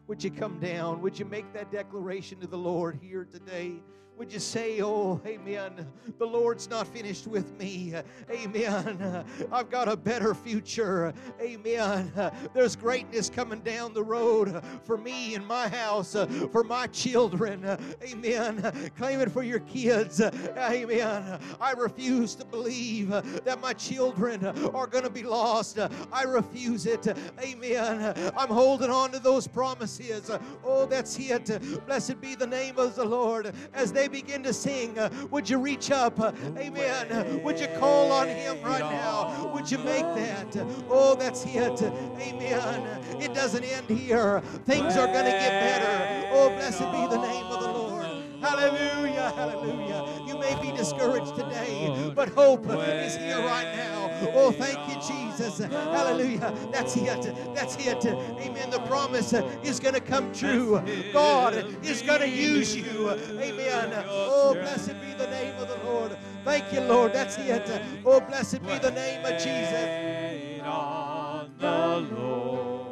Would 0.07 0.23
you 0.23 0.31
come 0.31 0.57
down? 0.61 1.01
Would 1.01 1.19
you 1.19 1.25
make 1.25 1.51
that 1.53 1.69
declaration 1.69 2.39
to 2.39 2.47
the 2.47 2.57
Lord 2.57 2.97
here 3.01 3.25
today? 3.25 3.73
Would 4.17 4.31
you 4.31 4.39
say, 4.39 4.79
Oh, 4.81 5.19
amen, 5.25 5.87
the 6.19 6.25
Lord's 6.25 6.69
not 6.69 6.87
finished 6.87 7.25
with 7.25 7.57
me. 7.57 7.93
Amen. 8.29 9.25
I've 9.51 9.69
got 9.71 9.87
a 9.87 9.97
better 9.97 10.35
future. 10.35 11.13
Amen. 11.41 12.11
There's 12.53 12.75
greatness 12.75 13.29
coming 13.29 13.61
down 13.61 13.93
the 13.93 14.03
road 14.03 14.63
for 14.83 14.97
me 14.97 15.35
and 15.35 15.45
my 15.45 15.67
house, 15.67 16.15
for 16.51 16.63
my 16.63 16.87
children. 16.87 17.65
Amen. 18.03 18.91
Claim 18.97 19.19
it 19.19 19.31
for 19.31 19.43
your 19.43 19.59
kids. 19.61 20.21
Amen. 20.21 21.39
I 21.59 21.71
refuse 21.71 22.35
to 22.35 22.45
believe 22.45 23.09
that 23.09 23.59
my 23.61 23.73
children 23.73 24.45
are 24.73 24.87
going 24.87 25.03
to 25.03 25.09
be 25.09 25.23
lost. 25.23 25.79
I 26.11 26.23
refuse 26.23 26.85
it. 26.85 27.07
Amen. 27.41 28.31
I'm 28.37 28.49
holding 28.49 28.91
on 28.91 29.11
to 29.11 29.19
those 29.19 29.47
promises. 29.47 30.29
Oh, 30.63 30.85
that's 30.85 31.17
it. 31.19 31.85
Blessed 31.87 32.21
be 32.21 32.35
the 32.35 32.47
name 32.47 32.77
of 32.77 32.95
the 32.95 33.05
Lord 33.05 33.53
as 33.73 33.91
they 33.91 34.02
they 34.03 34.09
begin 34.09 34.43
to 34.43 34.51
sing, 34.51 34.99
uh, 34.99 35.09
would 35.31 35.49
you 35.49 35.57
reach 35.57 35.89
up? 35.89 36.19
Uh, 36.19 36.33
amen. 36.57 37.41
Would 37.41 37.57
you 37.57 37.67
call 37.79 38.11
on 38.11 38.27
Him 38.27 38.61
right 38.61 38.81
now? 38.81 39.49
Would 39.53 39.71
you 39.71 39.77
make 39.77 40.03
that? 40.15 40.57
Oh, 40.89 41.15
that's 41.15 41.45
it. 41.45 41.81
Amen. 41.81 43.21
It 43.21 43.33
doesn't 43.33 43.63
end 43.63 43.87
here. 43.89 44.41
Things 44.65 44.97
are 44.97 45.07
going 45.07 45.23
to 45.23 45.31
get 45.31 45.51
better. 45.51 46.29
Oh, 46.33 46.49
blessed 46.49 46.79
be 46.79 47.07
the 47.15 47.21
name 47.21 47.45
of 47.45 47.61
the 47.61 47.71
Lord. 47.71 48.05
Hallelujah. 48.41 49.31
Hallelujah. 49.37 50.22
May 50.43 50.61
be 50.61 50.71
discouraged 50.75 51.35
today, 51.37 51.87
oh, 51.89 52.11
but 52.11 52.27
hope 52.27 52.65
is 52.67 53.15
here 53.15 53.39
right 53.39 53.73
now. 53.77 54.11
Oh, 54.33 54.51
thank 54.51 54.77
you, 54.89 54.95
Jesus. 55.01 55.59
Hallelujah. 55.59 56.53
That's 56.69 56.97
it. 56.97 57.55
That's 57.55 57.77
it. 57.77 58.05
Amen. 58.05 58.69
The 58.69 58.79
promise 58.81 59.31
is 59.63 59.79
going 59.79 59.93
to 59.93 60.01
come 60.01 60.33
true. 60.33 60.81
God 61.13 61.65
is 61.81 62.01
going 62.01 62.19
to 62.19 62.27
use 62.27 62.75
you. 62.75 63.09
Amen. 63.11 63.93
Oh, 64.09 64.53
blessed 64.53 64.99
be 64.99 65.13
the 65.13 65.27
name 65.27 65.55
of 65.55 65.69
the 65.69 65.77
Lord. 65.85 66.17
Thank 66.43 66.73
you, 66.73 66.81
Lord. 66.81 67.13
That's 67.13 67.37
it. 67.37 67.81
Oh, 68.05 68.19
blessed 68.19 68.61
be 68.63 68.77
the 68.79 68.91
name 68.91 69.23
of 69.25 69.41
Jesus. 69.41 70.61
On 70.61 71.53
the 71.57 72.15
Lord. 72.15 72.83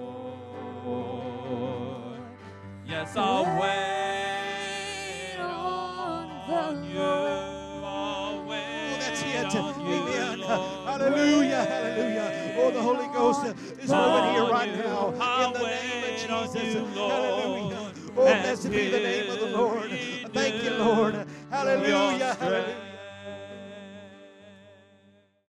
Yes, 2.86 3.16
I'll 3.18 3.46
wait 3.60 4.21
Hallelujah, 11.02 11.66
hallelujah. 11.66 12.56
Oh, 12.58 12.72
the 12.72 12.82
Holy 12.82 13.08
Ghost 13.08 13.46
is 13.46 13.90
moving 13.90 14.32
here 14.34 14.46
right 14.52 14.76
now 14.78 15.10
in 15.48 15.54
the 15.54 15.60
name 15.60 16.32
of 16.32 16.54
Jesus. 16.54 16.88
Hallelujah. 16.96 17.92
Oh, 18.18 18.26
blessed 18.26 18.72
be 18.72 18.90
the 18.90 19.00
name 19.00 19.32
of 19.32 19.40
the 19.40 19.46
Lord. 19.48 19.90
Thank 20.34 20.64
you, 20.64 20.72
Lord. 20.72 21.26
Hallelujah, 21.50 22.36
hallelujah. 22.36 22.91